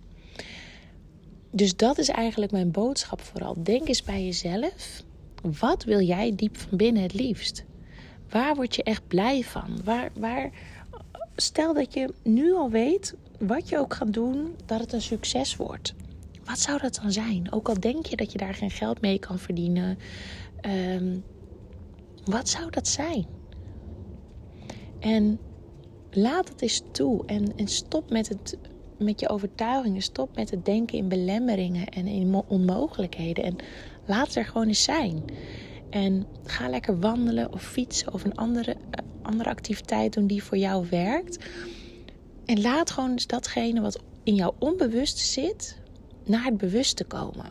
Dus 1.50 1.76
dat 1.76 1.98
is 1.98 2.08
eigenlijk 2.08 2.52
mijn 2.52 2.70
boodschap 2.70 3.20
vooral. 3.20 3.62
Denk 3.62 3.88
eens 3.88 4.02
bij 4.02 4.24
jezelf. 4.24 5.02
Wat 5.42 5.84
wil 5.84 6.00
jij 6.00 6.32
diep 6.34 6.56
van 6.56 6.78
binnen 6.78 7.02
het 7.02 7.14
liefst? 7.14 7.64
Waar 8.28 8.54
word 8.54 8.74
je 8.74 8.82
echt 8.82 9.08
blij 9.08 9.42
van? 9.42 9.80
Waar, 9.84 10.10
waar, 10.18 10.50
stel 11.36 11.74
dat 11.74 11.94
je 11.94 12.14
nu 12.22 12.54
al 12.54 12.70
weet, 12.70 13.14
wat 13.38 13.68
je 13.68 13.78
ook 13.78 13.94
gaat 13.94 14.12
doen, 14.12 14.54
dat 14.66 14.80
het 14.80 14.92
een 14.92 15.02
succes 15.02 15.56
wordt. 15.56 15.94
Wat 16.44 16.58
zou 16.58 16.80
dat 16.80 16.98
dan 17.02 17.12
zijn? 17.12 17.52
Ook 17.52 17.68
al 17.68 17.80
denk 17.80 18.06
je 18.06 18.16
dat 18.16 18.32
je 18.32 18.38
daar 18.38 18.54
geen 18.54 18.70
geld 18.70 19.00
mee 19.00 19.18
kan 19.18 19.38
verdienen. 19.38 19.98
Ehm, 20.60 21.16
wat 22.24 22.48
zou 22.48 22.70
dat 22.70 22.88
zijn? 22.88 23.37
En 24.98 25.38
laat 26.10 26.48
het 26.48 26.62
eens 26.62 26.82
toe 26.92 27.26
en, 27.26 27.56
en 27.56 27.68
stop 27.68 28.10
met, 28.10 28.28
het, 28.28 28.58
met 28.98 29.20
je 29.20 29.28
overtuigingen. 29.28 30.02
Stop 30.02 30.34
met 30.36 30.50
het 30.50 30.64
denken 30.64 30.98
in 30.98 31.08
belemmeringen 31.08 31.86
en 31.86 32.06
in 32.06 32.42
onmogelijkheden. 32.46 33.44
En 33.44 33.56
laat 34.06 34.34
er 34.34 34.44
gewoon 34.44 34.66
eens 34.66 34.82
zijn. 34.82 35.24
En 35.90 36.26
ga 36.44 36.68
lekker 36.68 37.00
wandelen 37.00 37.52
of 37.52 37.62
fietsen 37.62 38.12
of 38.12 38.24
een 38.24 38.34
andere, 38.34 38.72
eh, 38.72 39.04
andere 39.22 39.50
activiteit 39.50 40.12
doen 40.12 40.26
die 40.26 40.42
voor 40.42 40.58
jou 40.58 40.86
werkt. 40.90 41.44
En 42.44 42.60
laat 42.60 42.90
gewoon 42.90 43.18
datgene 43.26 43.80
wat 43.80 44.00
in 44.22 44.34
jouw 44.34 44.54
onbewust 44.58 45.18
zit, 45.18 45.78
naar 46.24 46.44
het 46.44 46.56
bewuste 46.56 47.04
komen. 47.04 47.50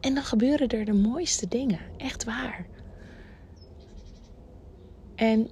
En 0.00 0.14
dan 0.14 0.22
gebeuren 0.22 0.68
er 0.68 0.84
de 0.84 0.92
mooiste 0.92 1.48
dingen. 1.48 1.80
Echt 1.96 2.24
waar. 2.24 2.66
En 5.14 5.48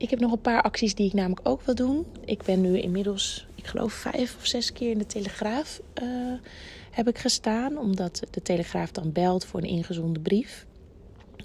ik 0.00 0.10
heb 0.10 0.20
nog 0.20 0.32
een 0.32 0.40
paar 0.40 0.62
acties 0.62 0.94
die 0.94 1.06
ik 1.06 1.12
namelijk 1.12 1.48
ook 1.48 1.62
wil 1.62 1.74
doen. 1.74 2.06
Ik 2.24 2.42
ben 2.42 2.60
nu 2.60 2.78
inmiddels, 2.78 3.46
ik 3.54 3.66
geloof, 3.66 3.92
vijf 3.92 4.36
of 4.36 4.46
zes 4.46 4.72
keer 4.72 4.90
in 4.90 4.98
de 4.98 5.06
Telegraaf 5.06 5.80
uh, 6.02 6.32
heb 6.90 7.08
ik 7.08 7.18
gestaan. 7.18 7.78
Omdat 7.78 8.22
de 8.30 8.42
Telegraaf 8.42 8.90
dan 8.90 9.12
belt 9.12 9.44
voor 9.44 9.60
een 9.60 9.68
ingezonde 9.68 10.20
brief. 10.20 10.66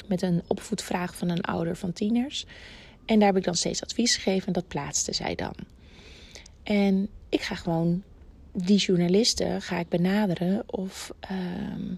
Met 0.07 0.21
een 0.21 0.43
opvoedvraag 0.47 1.15
van 1.15 1.29
een 1.29 1.41
ouder 1.41 1.75
van 1.75 1.93
tieners. 1.93 2.45
En 3.05 3.19
daar 3.19 3.27
heb 3.27 3.37
ik 3.37 3.43
dan 3.43 3.55
steeds 3.55 3.83
advies 3.83 4.15
gegeven 4.15 4.47
en 4.47 4.53
dat 4.53 4.67
plaatste 4.67 5.13
zij 5.13 5.35
dan. 5.35 5.53
En 6.63 7.09
ik 7.29 7.41
ga 7.41 7.55
gewoon 7.55 8.03
die 8.51 8.77
journalisten 8.77 9.61
ga 9.61 9.79
ik 9.79 9.89
benaderen 9.89 10.63
of, 10.65 11.11
ehm, 11.19 11.95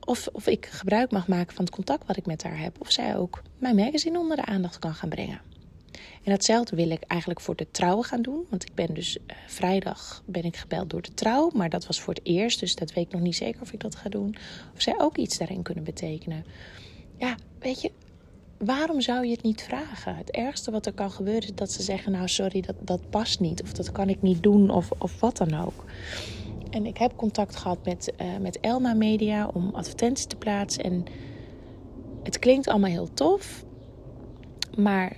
of, 0.00 0.28
of 0.32 0.46
ik 0.46 0.66
gebruik 0.66 1.10
mag 1.10 1.28
maken 1.28 1.54
van 1.54 1.64
het 1.64 1.74
contact 1.74 2.06
wat 2.06 2.16
ik 2.16 2.26
met 2.26 2.42
haar 2.42 2.58
heb. 2.58 2.80
Of 2.80 2.90
zij 2.90 3.16
ook 3.16 3.42
mijn 3.58 3.76
magazine 3.76 4.18
onder 4.18 4.36
de 4.36 4.44
aandacht 4.44 4.78
kan 4.78 4.94
gaan 4.94 5.08
brengen. 5.08 5.51
En 6.24 6.30
datzelfde 6.30 6.76
wil 6.76 6.90
ik 6.90 7.02
eigenlijk 7.02 7.40
voor 7.40 7.56
de 7.56 7.70
trouw 7.70 8.02
gaan 8.02 8.22
doen. 8.22 8.46
Want 8.50 8.62
ik 8.62 8.74
ben 8.74 8.94
dus 8.94 9.16
uh, 9.16 9.36
vrijdag 9.46 10.22
ben 10.26 10.44
ik 10.44 10.56
gebeld 10.56 10.90
door 10.90 11.02
de 11.02 11.14
trouw. 11.14 11.50
Maar 11.54 11.68
dat 11.68 11.86
was 11.86 12.00
voor 12.00 12.14
het 12.14 12.26
eerst. 12.26 12.60
Dus 12.60 12.74
dat 12.74 12.92
weet 12.92 13.06
ik 13.06 13.12
nog 13.12 13.20
niet 13.20 13.36
zeker 13.36 13.60
of 13.60 13.72
ik 13.72 13.80
dat 13.80 13.94
ga 13.94 14.08
doen. 14.08 14.36
Of 14.74 14.82
zij 14.82 14.94
ook 14.98 15.16
iets 15.16 15.38
daarin 15.38 15.62
kunnen 15.62 15.84
betekenen. 15.84 16.44
Ja, 17.16 17.34
weet 17.58 17.80
je, 17.80 17.90
waarom 18.58 19.00
zou 19.00 19.24
je 19.26 19.32
het 19.32 19.42
niet 19.42 19.62
vragen? 19.62 20.16
Het 20.16 20.30
ergste 20.30 20.70
wat 20.70 20.86
er 20.86 20.92
kan 20.92 21.10
gebeuren 21.10 21.42
is 21.42 21.54
dat 21.54 21.72
ze 21.72 21.82
zeggen: 21.82 22.12
Nou, 22.12 22.28
sorry, 22.28 22.60
dat, 22.60 22.76
dat 22.80 23.10
past 23.10 23.40
niet. 23.40 23.62
Of 23.62 23.72
dat 23.72 23.92
kan 23.92 24.08
ik 24.08 24.22
niet 24.22 24.42
doen, 24.42 24.70
of, 24.70 24.90
of 24.98 25.20
wat 25.20 25.36
dan 25.36 25.54
ook. 25.64 25.84
En 26.70 26.86
ik 26.86 26.96
heb 26.98 27.16
contact 27.16 27.56
gehad 27.56 27.84
met, 27.84 28.12
uh, 28.20 28.36
met 28.40 28.60
Elma 28.60 28.94
Media 28.94 29.50
om 29.52 29.70
advertenties 29.74 30.26
te 30.26 30.36
plaatsen. 30.36 30.84
En 30.84 31.04
het 32.22 32.38
klinkt 32.38 32.68
allemaal 32.68 32.90
heel 32.90 33.14
tof. 33.14 33.64
Maar 34.76 35.16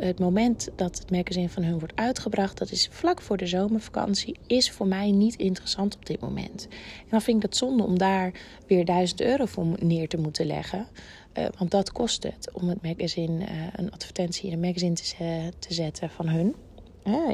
het 0.00 0.18
moment 0.18 0.68
dat 0.76 0.98
het 0.98 1.10
magazine 1.10 1.48
van 1.48 1.62
hun 1.62 1.78
wordt 1.78 1.96
uitgebracht, 1.96 2.58
dat 2.58 2.70
is 2.70 2.88
vlak 2.90 3.22
voor 3.22 3.36
de 3.36 3.46
zomervakantie, 3.46 4.36
is 4.46 4.70
voor 4.70 4.86
mij 4.86 5.10
niet 5.10 5.36
interessant 5.36 5.96
op 5.96 6.06
dit 6.06 6.20
moment. 6.20 6.66
En 7.00 7.08
dan 7.10 7.22
vind 7.22 7.36
ik 7.36 7.42
het 7.42 7.56
zonde 7.56 7.82
om 7.82 7.98
daar 7.98 8.32
weer 8.66 8.84
1000 8.84 9.20
euro 9.20 9.44
voor 9.44 9.66
neer 9.78 10.08
te 10.08 10.16
moeten 10.16 10.46
leggen. 10.46 10.86
Uh, 11.38 11.46
want 11.58 11.70
dat 11.70 11.92
kost 11.92 12.22
het 12.22 12.50
om 12.52 12.68
het 12.68 12.82
magazine, 12.82 13.44
uh, 13.44 13.48
een 13.72 13.92
advertentie 13.92 14.46
in 14.46 14.52
een 14.52 14.60
magazine 14.60 14.94
te, 14.94 15.52
te 15.58 15.74
zetten 15.74 16.10
van 16.10 16.28
hun. 16.28 16.54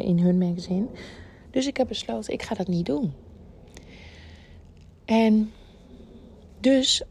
In 0.04 0.18
hun 0.18 0.38
magazine. 0.38 0.86
Dus 1.50 1.66
ik 1.66 1.76
heb 1.76 1.88
besloten, 1.88 2.32
ik 2.32 2.42
ga 2.42 2.54
dat 2.54 2.68
niet 2.68 2.86
doen. 2.86 3.12
En 5.04 5.52
dus 6.60 7.02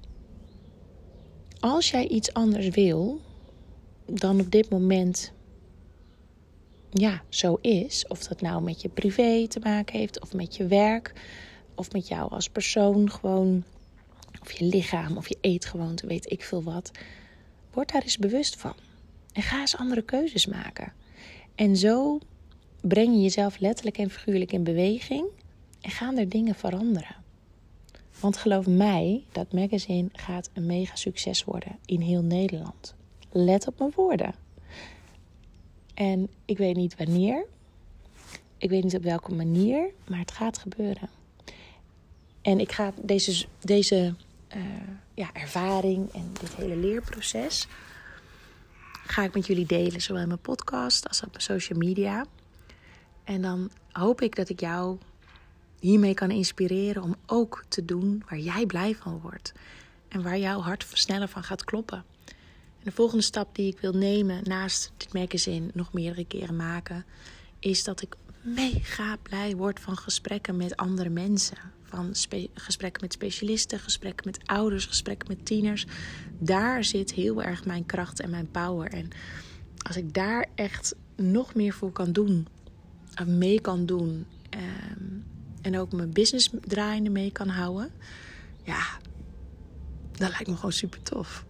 als 1.59 1.91
jij 1.91 2.07
iets 2.07 2.33
anders 2.33 2.69
wil, 2.69 3.19
dan 4.13 4.39
op 4.39 4.51
dit 4.51 4.69
moment 4.69 5.31
ja, 6.89 7.23
zo 7.29 7.57
is. 7.61 8.07
Of 8.07 8.27
dat 8.27 8.41
nou 8.41 8.63
met 8.63 8.81
je 8.81 8.89
privé 8.89 9.47
te 9.47 9.59
maken 9.59 9.99
heeft, 9.99 10.21
of 10.21 10.33
met 10.33 10.55
je 10.55 10.67
werk, 10.67 11.13
of 11.75 11.91
met 11.91 12.07
jou 12.07 12.31
als 12.31 12.49
persoon 12.49 13.11
gewoon, 13.11 13.63
of 14.41 14.51
je 14.51 14.65
lichaam, 14.65 15.17
of 15.17 15.27
je 15.27 15.37
eetgewoonte, 15.41 16.07
weet 16.07 16.31
ik 16.31 16.43
veel 16.43 16.63
wat. 16.63 16.91
Word 17.73 17.91
daar 17.91 18.01
eens 18.01 18.17
bewust 18.17 18.55
van. 18.55 18.73
En 19.33 19.41
ga 19.41 19.59
eens 19.59 19.77
andere 19.77 20.01
keuzes 20.01 20.45
maken. 20.45 20.93
En 21.55 21.77
zo 21.77 22.19
breng 22.81 23.13
je 23.13 23.21
jezelf 23.21 23.59
letterlijk 23.59 23.97
en 23.97 24.09
figuurlijk 24.09 24.51
in 24.51 24.63
beweging 24.63 25.25
en 25.81 25.91
gaan 25.91 26.17
er 26.17 26.29
dingen 26.29 26.55
veranderen. 26.55 27.15
Want 28.19 28.37
geloof 28.37 28.67
mij, 28.67 29.23
dat 29.31 29.53
magazine 29.53 30.09
gaat 30.13 30.49
een 30.53 30.65
mega 30.65 30.95
succes 30.95 31.43
worden 31.43 31.77
in 31.85 32.01
heel 32.01 32.21
Nederland 32.21 32.95
let 33.31 33.67
op 33.67 33.79
mijn 33.79 33.91
woorden. 33.95 34.33
En 35.93 36.29
ik 36.45 36.57
weet 36.57 36.75
niet 36.75 36.97
wanneer. 36.97 37.45
Ik 38.57 38.69
weet 38.69 38.83
niet 38.83 38.95
op 38.95 39.03
welke 39.03 39.33
manier, 39.33 39.91
maar 40.07 40.19
het 40.19 40.31
gaat 40.31 40.57
gebeuren. 40.57 41.09
En 42.41 42.59
ik 42.59 42.71
ga 42.71 42.93
deze, 43.01 43.45
deze 43.59 44.13
uh, 44.55 44.63
ja, 45.13 45.29
ervaring 45.33 46.13
en 46.13 46.31
dit 46.39 46.55
hele 46.55 46.75
leerproces 46.75 47.67
ga 49.05 49.23
ik 49.23 49.33
met 49.33 49.47
jullie 49.47 49.65
delen, 49.65 50.01
zowel 50.01 50.21
in 50.21 50.27
mijn 50.27 50.39
podcast 50.39 51.07
als 51.07 51.23
op 51.23 51.29
mijn 51.29 51.41
social 51.41 51.79
media. 51.79 52.25
En 53.23 53.41
dan 53.41 53.69
hoop 53.91 54.21
ik 54.21 54.35
dat 54.35 54.49
ik 54.49 54.59
jou 54.59 54.97
hiermee 55.79 56.13
kan 56.13 56.31
inspireren 56.31 57.03
om 57.03 57.15
ook 57.25 57.63
te 57.67 57.85
doen 57.85 58.23
waar 58.29 58.39
jij 58.39 58.65
blij 58.65 58.95
van 58.95 59.19
wordt. 59.19 59.53
En 60.07 60.23
waar 60.23 60.37
jouw 60.37 60.59
hart 60.59 60.87
sneller 60.93 61.27
van 61.27 61.43
gaat 61.43 61.63
kloppen 61.63 62.05
de 62.83 62.91
volgende 62.91 63.23
stap 63.23 63.55
die 63.55 63.67
ik 63.67 63.79
wil 63.79 63.93
nemen 63.93 64.41
naast 64.43 64.91
dit 64.97 65.13
magazine 65.13 65.69
nog 65.73 65.93
meerdere 65.93 66.25
keren 66.25 66.55
maken, 66.55 67.05
is 67.59 67.83
dat 67.83 68.01
ik 68.01 68.15
mega 68.41 69.17
blij 69.21 69.55
word 69.55 69.79
van 69.79 69.97
gesprekken 69.97 70.57
met 70.57 70.77
andere 70.77 71.09
mensen. 71.09 71.57
Van 71.83 72.13
gesprekken 72.53 73.01
met 73.01 73.13
specialisten, 73.13 73.79
gesprekken 73.79 74.25
met 74.25 74.47
ouders, 74.47 74.85
gesprekken 74.85 75.27
met 75.27 75.45
tieners. 75.45 75.85
Daar 76.39 76.83
zit 76.83 77.13
heel 77.13 77.43
erg 77.43 77.65
mijn 77.65 77.85
kracht 77.85 78.19
en 78.19 78.29
mijn 78.29 78.51
power. 78.51 78.91
En 78.93 79.09
als 79.77 79.97
ik 79.97 80.13
daar 80.13 80.47
echt 80.55 80.95
nog 81.15 81.53
meer 81.53 81.73
voor 81.73 81.91
kan 81.91 82.11
doen, 82.11 82.47
of 83.19 83.25
mee 83.25 83.61
kan 83.61 83.85
doen, 83.85 84.25
ehm, 84.49 85.19
en 85.61 85.77
ook 85.77 85.91
mijn 85.91 86.13
business 86.13 86.49
draaiende 86.61 87.09
mee 87.09 87.31
kan 87.31 87.47
houden, 87.47 87.91
ja, 88.63 88.83
dat 90.11 90.29
lijkt 90.29 90.47
me 90.47 90.55
gewoon 90.55 90.71
super 90.71 91.01
tof. 91.01 91.45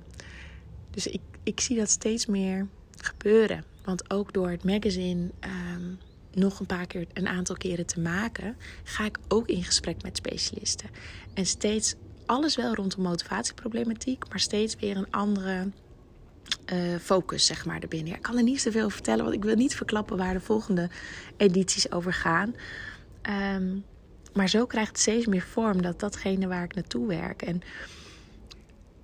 Dus 0.92 1.08
ik, 1.08 1.22
ik 1.44 1.60
zie 1.60 1.78
dat 1.78 1.90
steeds 1.90 2.26
meer 2.26 2.68
gebeuren. 2.98 3.64
Want 3.84 4.12
ook 4.12 4.34
door 4.34 4.50
het 4.50 4.64
magazine 4.64 5.30
ehm, 5.40 5.94
nog 6.34 6.60
een 6.60 6.66
paar 6.66 6.88
keer, 6.88 7.08
een 7.14 7.28
aantal 7.28 7.56
keren 7.56 7.86
te 7.86 8.00
maken, 8.00 8.58
ga 8.84 9.06
ik 9.06 9.18
ook 9.28 9.48
in 9.48 9.64
gesprek 9.64 10.04
met 10.04 10.18
specialisten. 10.18 10.90
En 11.34 11.46
steeds 11.46 11.96
alles 12.26 12.56
wel 12.56 12.76
rondom 12.76 13.02
motivatieproblematiek, 13.02 14.30
maar 14.30 14.40
steeds 14.40 14.76
weer 14.76 14.98
een 14.98 15.12
andere 15.12 15.70
uh, 16.74 16.96
focus, 17.02 17.46
zeg 17.46 17.66
maar, 17.66 17.82
erbinnen. 17.82 18.16
ik 18.16 18.22
kan 18.22 18.38
er 18.38 18.44
niet 18.44 18.62
zoveel 18.62 18.90
vertellen, 18.90 19.24
want 19.24 19.36
ik 19.36 19.44
wil 19.44 19.56
niet 19.56 19.76
verklappen 19.76 20.18
waar 20.18 20.34
de 20.34 20.40
volgende 20.40 20.90
edities 21.38 21.92
over 21.92 22.14
gaan. 22.14 22.56
Um, 23.56 23.86
maar 24.34 24.50
zo 24.50 24.66
krijgt 24.66 24.90
het 24.90 25.00
steeds 25.00 25.26
meer 25.26 25.42
vorm 25.42 25.82
dat 25.82 26.00
datgene 26.00 26.48
waar 26.48 26.64
ik 26.64 26.76
naartoe 26.76 27.08
werk. 27.08 27.42
En 27.42 27.62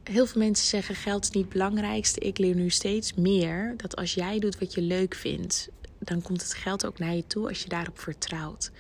heel 0.08 0.26
veel 0.26 0.42
mensen 0.42 0.68
zeggen 0.68 0.96
geld 0.96 1.24
is 1.24 1.30
niet 1.30 1.44
het 1.44 1.54
belangrijkste. 1.54 2.20
Ik 2.20 2.38
leer 2.38 2.56
nu 2.56 2.70
steeds 2.70 3.14
meer 3.14 3.74
dat 3.78 3.96
als 3.96 4.14
jij 4.14 4.40
doet 4.40 4.60
wat 4.60 4.74
je 4.74 4.82
leuk 4.82 5.16
vindt, 5.16 5.70
dan 6.00 6.22
komt 6.22 6.42
het 6.42 6.54
geld 6.54 6.86
ook 6.86 7.00
naar 7.00 7.16
je 7.16 7.28
toe 7.28 7.48
als 7.48 7.64
je 7.64 7.70
daarop 7.70 8.00
vertrouwt. 8.00 8.72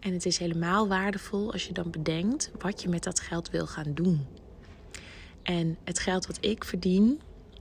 En 0.00 0.12
het 0.12 0.26
is 0.26 0.38
helemaal 0.38 0.88
waardevol 0.88 1.52
als 1.52 1.66
je 1.66 1.72
dan 1.72 1.90
bedenkt 1.90 2.50
wat 2.58 2.82
je 2.82 2.88
met 2.88 3.02
dat 3.02 3.20
geld 3.20 3.50
wil 3.50 3.66
gaan 3.66 3.94
doen. 3.94 4.26
En 5.42 5.76
het 5.84 5.98
geld 5.98 6.26
wat 6.26 6.38
ik 6.40 6.64
verdien, 6.64 7.20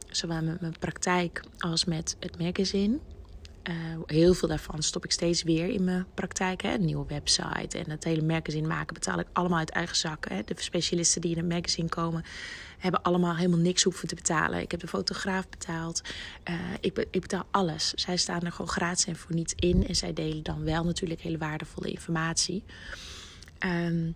zowel 0.10 0.42
met 0.42 0.62
mijn 0.62 0.80
praktijk 0.80 1.44
als 1.58 1.86
met 1.86 2.16
het 2.20 2.40
magazine, 2.40 3.00
uh, 3.70 3.76
heel 4.06 4.34
veel 4.34 4.48
daarvan 4.48 4.84
stop 4.84 5.06
ik 5.06 5.12
steeds 5.12 5.44
weer 5.44 5.68
in 5.68 5.84
mijn 5.84 6.06
praktijk. 6.14 6.62
Hè. 6.62 6.74
Een 6.74 6.86
nieuwe 6.86 7.06
website 7.08 7.78
en 7.78 7.90
het 7.90 8.04
hele 8.04 8.22
magazine 8.22 8.68
maken 8.68 8.94
betaal 8.94 9.20
ik 9.20 9.28
allemaal 9.34 9.58
uit 9.58 9.70
eigen 9.70 9.96
zak. 9.96 10.30
Hè. 10.30 10.44
De 10.44 10.54
specialisten 10.58 11.22
die 11.22 11.32
in 11.32 11.38
het 11.38 11.54
magazine 11.54 11.90
komen, 11.90 12.24
hebben 12.78 13.02
allemaal 13.02 13.36
helemaal 13.36 13.60
niks 13.60 13.84
hoeven 13.84 14.08
te 14.08 14.16
betalen. 14.16 14.62
Ik 14.62 14.72
heb 14.72 14.80
de 14.80 14.88
fotograaf 14.88 15.50
betaald. 15.50 16.02
Uh, 16.50 16.56
ik, 16.80 17.06
ik, 17.12 17.22
betaal 17.22 17.46
alles. 17.52 17.90
Zij 17.90 18.18
staan 18.18 18.42
er 18.42 18.52
gewoon 18.52 18.72
gratis 18.72 19.06
en 19.06 19.16
voor 19.16 19.36
niets 19.36 19.54
in. 19.56 19.88
En 19.88 19.96
zij 19.96 20.14
delen 20.14 20.44
dan 20.44 20.64
wel 20.64 20.84
natuurlijk 20.84 21.22
hele 21.22 21.38
waardevolle 21.38 21.90
informatie. 21.90 22.64
Um, 23.66 24.16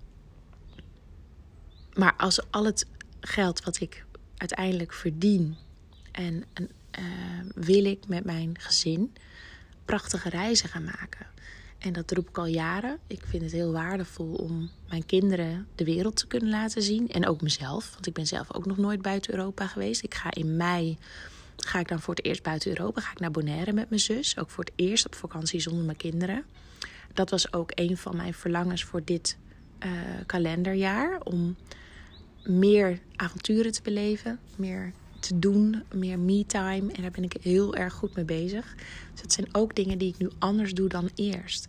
maar 1.93 2.13
als 2.17 2.51
al 2.51 2.65
het 2.65 2.85
geld 3.19 3.63
wat 3.63 3.79
ik 3.79 4.05
uiteindelijk 4.37 4.93
verdien 4.93 5.55
en, 6.11 6.43
uh, 6.99 7.05
wil 7.55 7.85
ik 7.85 8.07
met 8.07 8.23
mijn 8.23 8.59
gezin 8.59 9.13
prachtige 9.87 10.29
reizen 10.29 10.69
gaan 10.69 10.83
maken. 10.83 11.27
En 11.77 11.93
dat 11.93 12.11
roep 12.11 12.29
ik 12.29 12.37
al 12.37 12.45
jaren. 12.45 12.97
Ik 13.07 13.23
vind 13.25 13.43
het 13.43 13.51
heel 13.51 13.71
waardevol 13.71 14.33
om 14.33 14.69
mijn 14.89 15.05
kinderen 15.05 15.67
de 15.75 15.83
wereld 15.83 16.15
te 16.15 16.27
kunnen 16.27 16.49
laten 16.49 16.81
zien. 16.81 17.09
En 17.09 17.27
ook 17.27 17.41
mezelf, 17.41 17.91
want 17.91 18.07
ik 18.07 18.13
ben 18.13 18.27
zelf 18.27 18.53
ook 18.53 18.65
nog 18.65 18.77
nooit 18.77 19.01
buiten 19.01 19.33
Europa 19.33 19.67
geweest. 19.67 20.03
Ik 20.03 20.13
ga 20.13 20.33
in 20.33 20.57
mei, 20.57 20.97
ga 21.57 21.79
ik 21.79 21.87
dan 21.87 21.99
voor 21.99 22.15
het 22.15 22.25
eerst 22.25 22.43
buiten 22.43 22.69
Europa. 22.69 23.01
Ga 23.01 23.11
ik 23.11 23.19
naar 23.19 23.31
Bonaire 23.31 23.73
met 23.73 23.89
mijn 23.89 24.01
zus. 24.01 24.37
Ook 24.37 24.49
voor 24.49 24.63
het 24.63 24.73
eerst 24.75 25.05
op 25.05 25.15
vakantie 25.15 25.59
zonder 25.59 25.85
mijn 25.85 25.97
kinderen. 25.97 26.43
Dat 27.13 27.29
was 27.29 27.53
ook 27.53 27.71
een 27.75 27.97
van 27.97 28.15
mijn 28.15 28.33
verlangens 28.33 28.83
voor 28.83 29.03
dit 29.03 29.37
uh, 29.85 29.91
kalenderjaar. 30.25 31.21
Om 31.23 31.55
meer 32.43 32.99
avonturen 33.15 33.71
te 33.71 33.81
beleven. 33.81 34.39
Meer 34.55 34.93
te 35.19 35.39
doen, 35.39 35.83
meer 35.93 36.19
me-time. 36.19 36.91
En 36.91 37.01
daar 37.01 37.11
ben 37.11 37.23
ik 37.23 37.37
heel 37.41 37.75
erg 37.75 37.93
goed 37.93 38.15
mee 38.15 38.25
bezig. 38.25 38.75
Dus 39.11 39.21
het 39.21 39.33
zijn 39.33 39.47
ook 39.51 39.75
dingen 39.75 39.97
die 39.97 40.09
ik 40.09 40.17
nu 40.17 40.29
anders 40.39 40.73
doe 40.73 40.89
dan 40.89 41.09
eerst. 41.15 41.67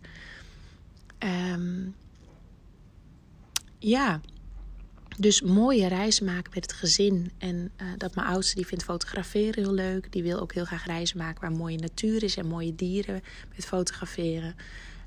Um, 1.53 1.95
ja, 3.79 4.21
dus 5.17 5.41
mooie 5.41 5.87
reizen 5.87 6.25
maken 6.25 6.51
met 6.53 6.63
het 6.63 6.73
gezin. 6.73 7.31
En 7.37 7.55
uh, 7.81 7.87
dat 7.97 8.15
mijn 8.15 8.27
oudste 8.27 8.55
die 8.55 8.65
vindt 8.65 8.83
fotograferen 8.83 9.63
heel 9.63 9.73
leuk. 9.73 10.11
Die 10.11 10.23
wil 10.23 10.39
ook 10.39 10.53
heel 10.53 10.65
graag 10.65 10.85
reizen 10.85 11.17
maken 11.17 11.41
waar 11.41 11.51
mooie 11.51 11.77
natuur 11.77 12.23
is 12.23 12.37
en 12.37 12.47
mooie 12.47 12.75
dieren 12.75 13.21
met 13.55 13.65
fotograferen. 13.65 14.55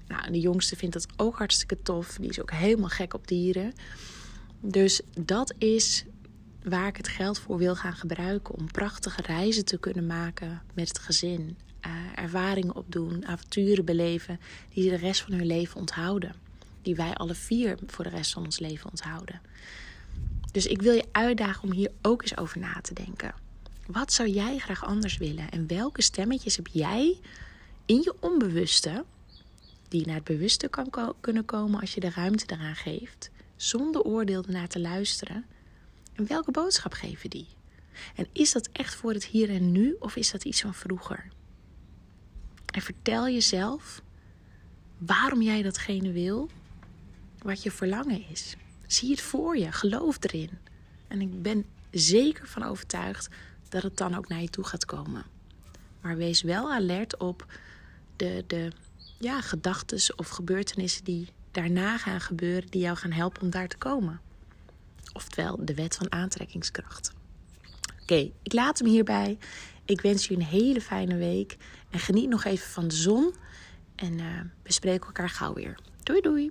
Nou, 0.09 0.25
en 0.25 0.33
de 0.33 0.41
jongste 0.41 0.77
vindt 0.77 0.95
dat 0.95 1.07
ook 1.17 1.39
hartstikke 1.39 1.83
tof. 1.83 2.17
Die 2.21 2.31
is 2.31 2.41
ook 2.41 2.51
helemaal 2.51 2.89
gek 2.89 3.15
op 3.15 3.29
dieren. 3.29 3.73
Dus 4.61 5.01
dat 5.21 5.55
is 5.59 6.05
waar 6.65 6.87
ik 6.87 6.97
het 6.97 7.09
geld 7.09 7.39
voor 7.39 7.59
wil 7.59 7.77
gaan 7.77 7.97
gebruiken 7.97 8.55
om 8.55 8.71
prachtige 8.71 9.23
reizen 9.23 9.65
te 9.65 9.79
kunnen 9.79 10.07
maken 10.07 10.63
met 10.75 10.89
het 10.89 10.99
gezin. 10.99 11.57
Uh, 11.87 11.93
ervaringen 12.15 12.77
opdoen, 12.77 13.27
avonturen 13.27 13.85
beleven 13.85 14.41
die 14.73 14.91
de 14.91 14.97
rest 14.97 15.21
van 15.21 15.33
hun 15.33 15.47
leven 15.47 15.81
onthouden. 15.81 16.35
Die 16.83 16.95
wij 16.95 17.15
alle 17.15 17.35
vier 17.35 17.79
voor 17.87 18.05
de 18.05 18.11
rest 18.11 18.33
van 18.33 18.45
ons 18.45 18.59
leven 18.59 18.91
onthouden. 18.91 19.41
Dus 20.53 20.67
ik 20.67 20.83
wil 20.83 20.93
je 20.93 21.05
uitdagen 21.13 21.63
om 21.63 21.73
hier 21.73 21.91
ook 22.03 22.23
eens 22.23 22.37
over 22.37 22.59
na 22.59 22.81
te 22.83 22.95
denken. 22.95 23.35
Wat 23.87 24.13
zou 24.13 24.29
jij 24.29 24.59
graag 24.59 24.85
anders 24.85 25.17
willen? 25.17 25.51
En 25.51 25.67
welke 25.67 26.03
stemmetjes 26.03 26.57
heb 26.57 26.67
jij 26.67 27.19
in 27.87 28.01
je 28.03 28.15
onbewuste, 28.21 29.05
die 29.89 30.07
naar 30.07 30.15
het 30.15 30.25
bewuste 30.25 30.69
kan 30.69 31.15
kunnen 31.21 31.45
komen 31.45 31.81
als 31.81 31.95
je 31.95 32.01
de 32.01 32.11
ruimte 32.11 32.45
eraan 32.47 32.77
geeft, 32.77 33.31
zonder 33.57 34.03
oordeel 34.03 34.45
naar 34.49 34.69
te 34.69 34.81
luisteren, 34.81 35.45
en 36.13 36.27
welke 36.27 36.51
boodschap 36.51 36.93
geven 36.93 37.31
die? 37.31 37.47
En 38.15 38.27
is 38.33 38.53
dat 38.53 38.69
echt 38.73 38.95
voor 38.95 39.13
het 39.13 39.25
hier 39.25 39.51
en 39.51 39.73
nu 39.73 39.97
of 39.99 40.17
is 40.17 40.31
dat 40.31 40.45
iets 40.45 40.61
van 40.61 40.75
vroeger? 40.75 41.29
En 42.73 42.83
vertel 42.83 43.29
jezelf 43.29 44.03
waarom 44.99 45.43
jij 45.43 45.63
datgene 45.63 46.13
wil 46.13 46.49
wat 47.43 47.63
je 47.63 47.71
verlangen 47.71 48.29
is. 48.29 48.57
Zie 48.87 49.11
het 49.11 49.21
voor 49.21 49.57
je, 49.57 49.73
geloof 49.73 50.17
erin. 50.21 50.51
En 51.09 51.21
ik 51.21 51.43
ben 51.43 51.65
zeker 51.91 52.49
van 52.49 52.63
overtuigd 52.63 53.29
dat 53.69 53.83
het 53.83 53.97
dan 53.97 54.15
ook 54.15 54.29
naar 54.29 54.41
je 54.41 54.51
toe 54.51 54.65
gaat 54.65 54.85
komen. 54.85 55.25
Maar 56.01 56.17
wees 56.17 56.43
wel 56.43 56.73
alert 56.73 57.17
op 57.17 57.47
de, 58.17 58.45
de 58.47 58.73
ja, 59.19 59.41
gedachten 59.41 60.19
of 60.19 60.29
gebeurtenissen 60.29 61.05
die 61.05 61.29
daarna 61.51 61.99
gaan 61.99 62.21
gebeuren, 62.21 62.71
die 62.71 62.81
jou 62.81 62.97
gaan 62.97 63.13
helpen 63.13 63.43
om 63.43 63.51
daar 63.51 63.69
te 63.69 63.77
komen. 63.77 64.21
Oftewel 65.13 65.59
de 65.61 65.75
wet 65.75 65.97
van 65.97 66.13
aantrekkingskracht. 66.13 67.13
Oké, 68.03 68.31
ik 68.43 68.53
laat 68.53 68.79
hem 68.79 68.89
hierbij. 68.89 69.39
Ik 69.85 70.01
wens 70.01 70.27
je 70.27 70.35
een 70.35 70.43
hele 70.43 70.81
fijne 70.81 71.17
week. 71.17 71.57
En 71.91 71.99
geniet 71.99 72.29
nog 72.29 72.45
even 72.45 72.71
van 72.71 72.89
de 72.89 72.95
zon. 72.95 73.35
En 73.95 74.13
uh, 74.13 74.41
we 74.63 74.73
spreken 74.73 75.07
elkaar 75.07 75.31
gauw 75.31 75.53
weer. 75.53 75.79
Doei 76.03 76.21
doei! 76.21 76.51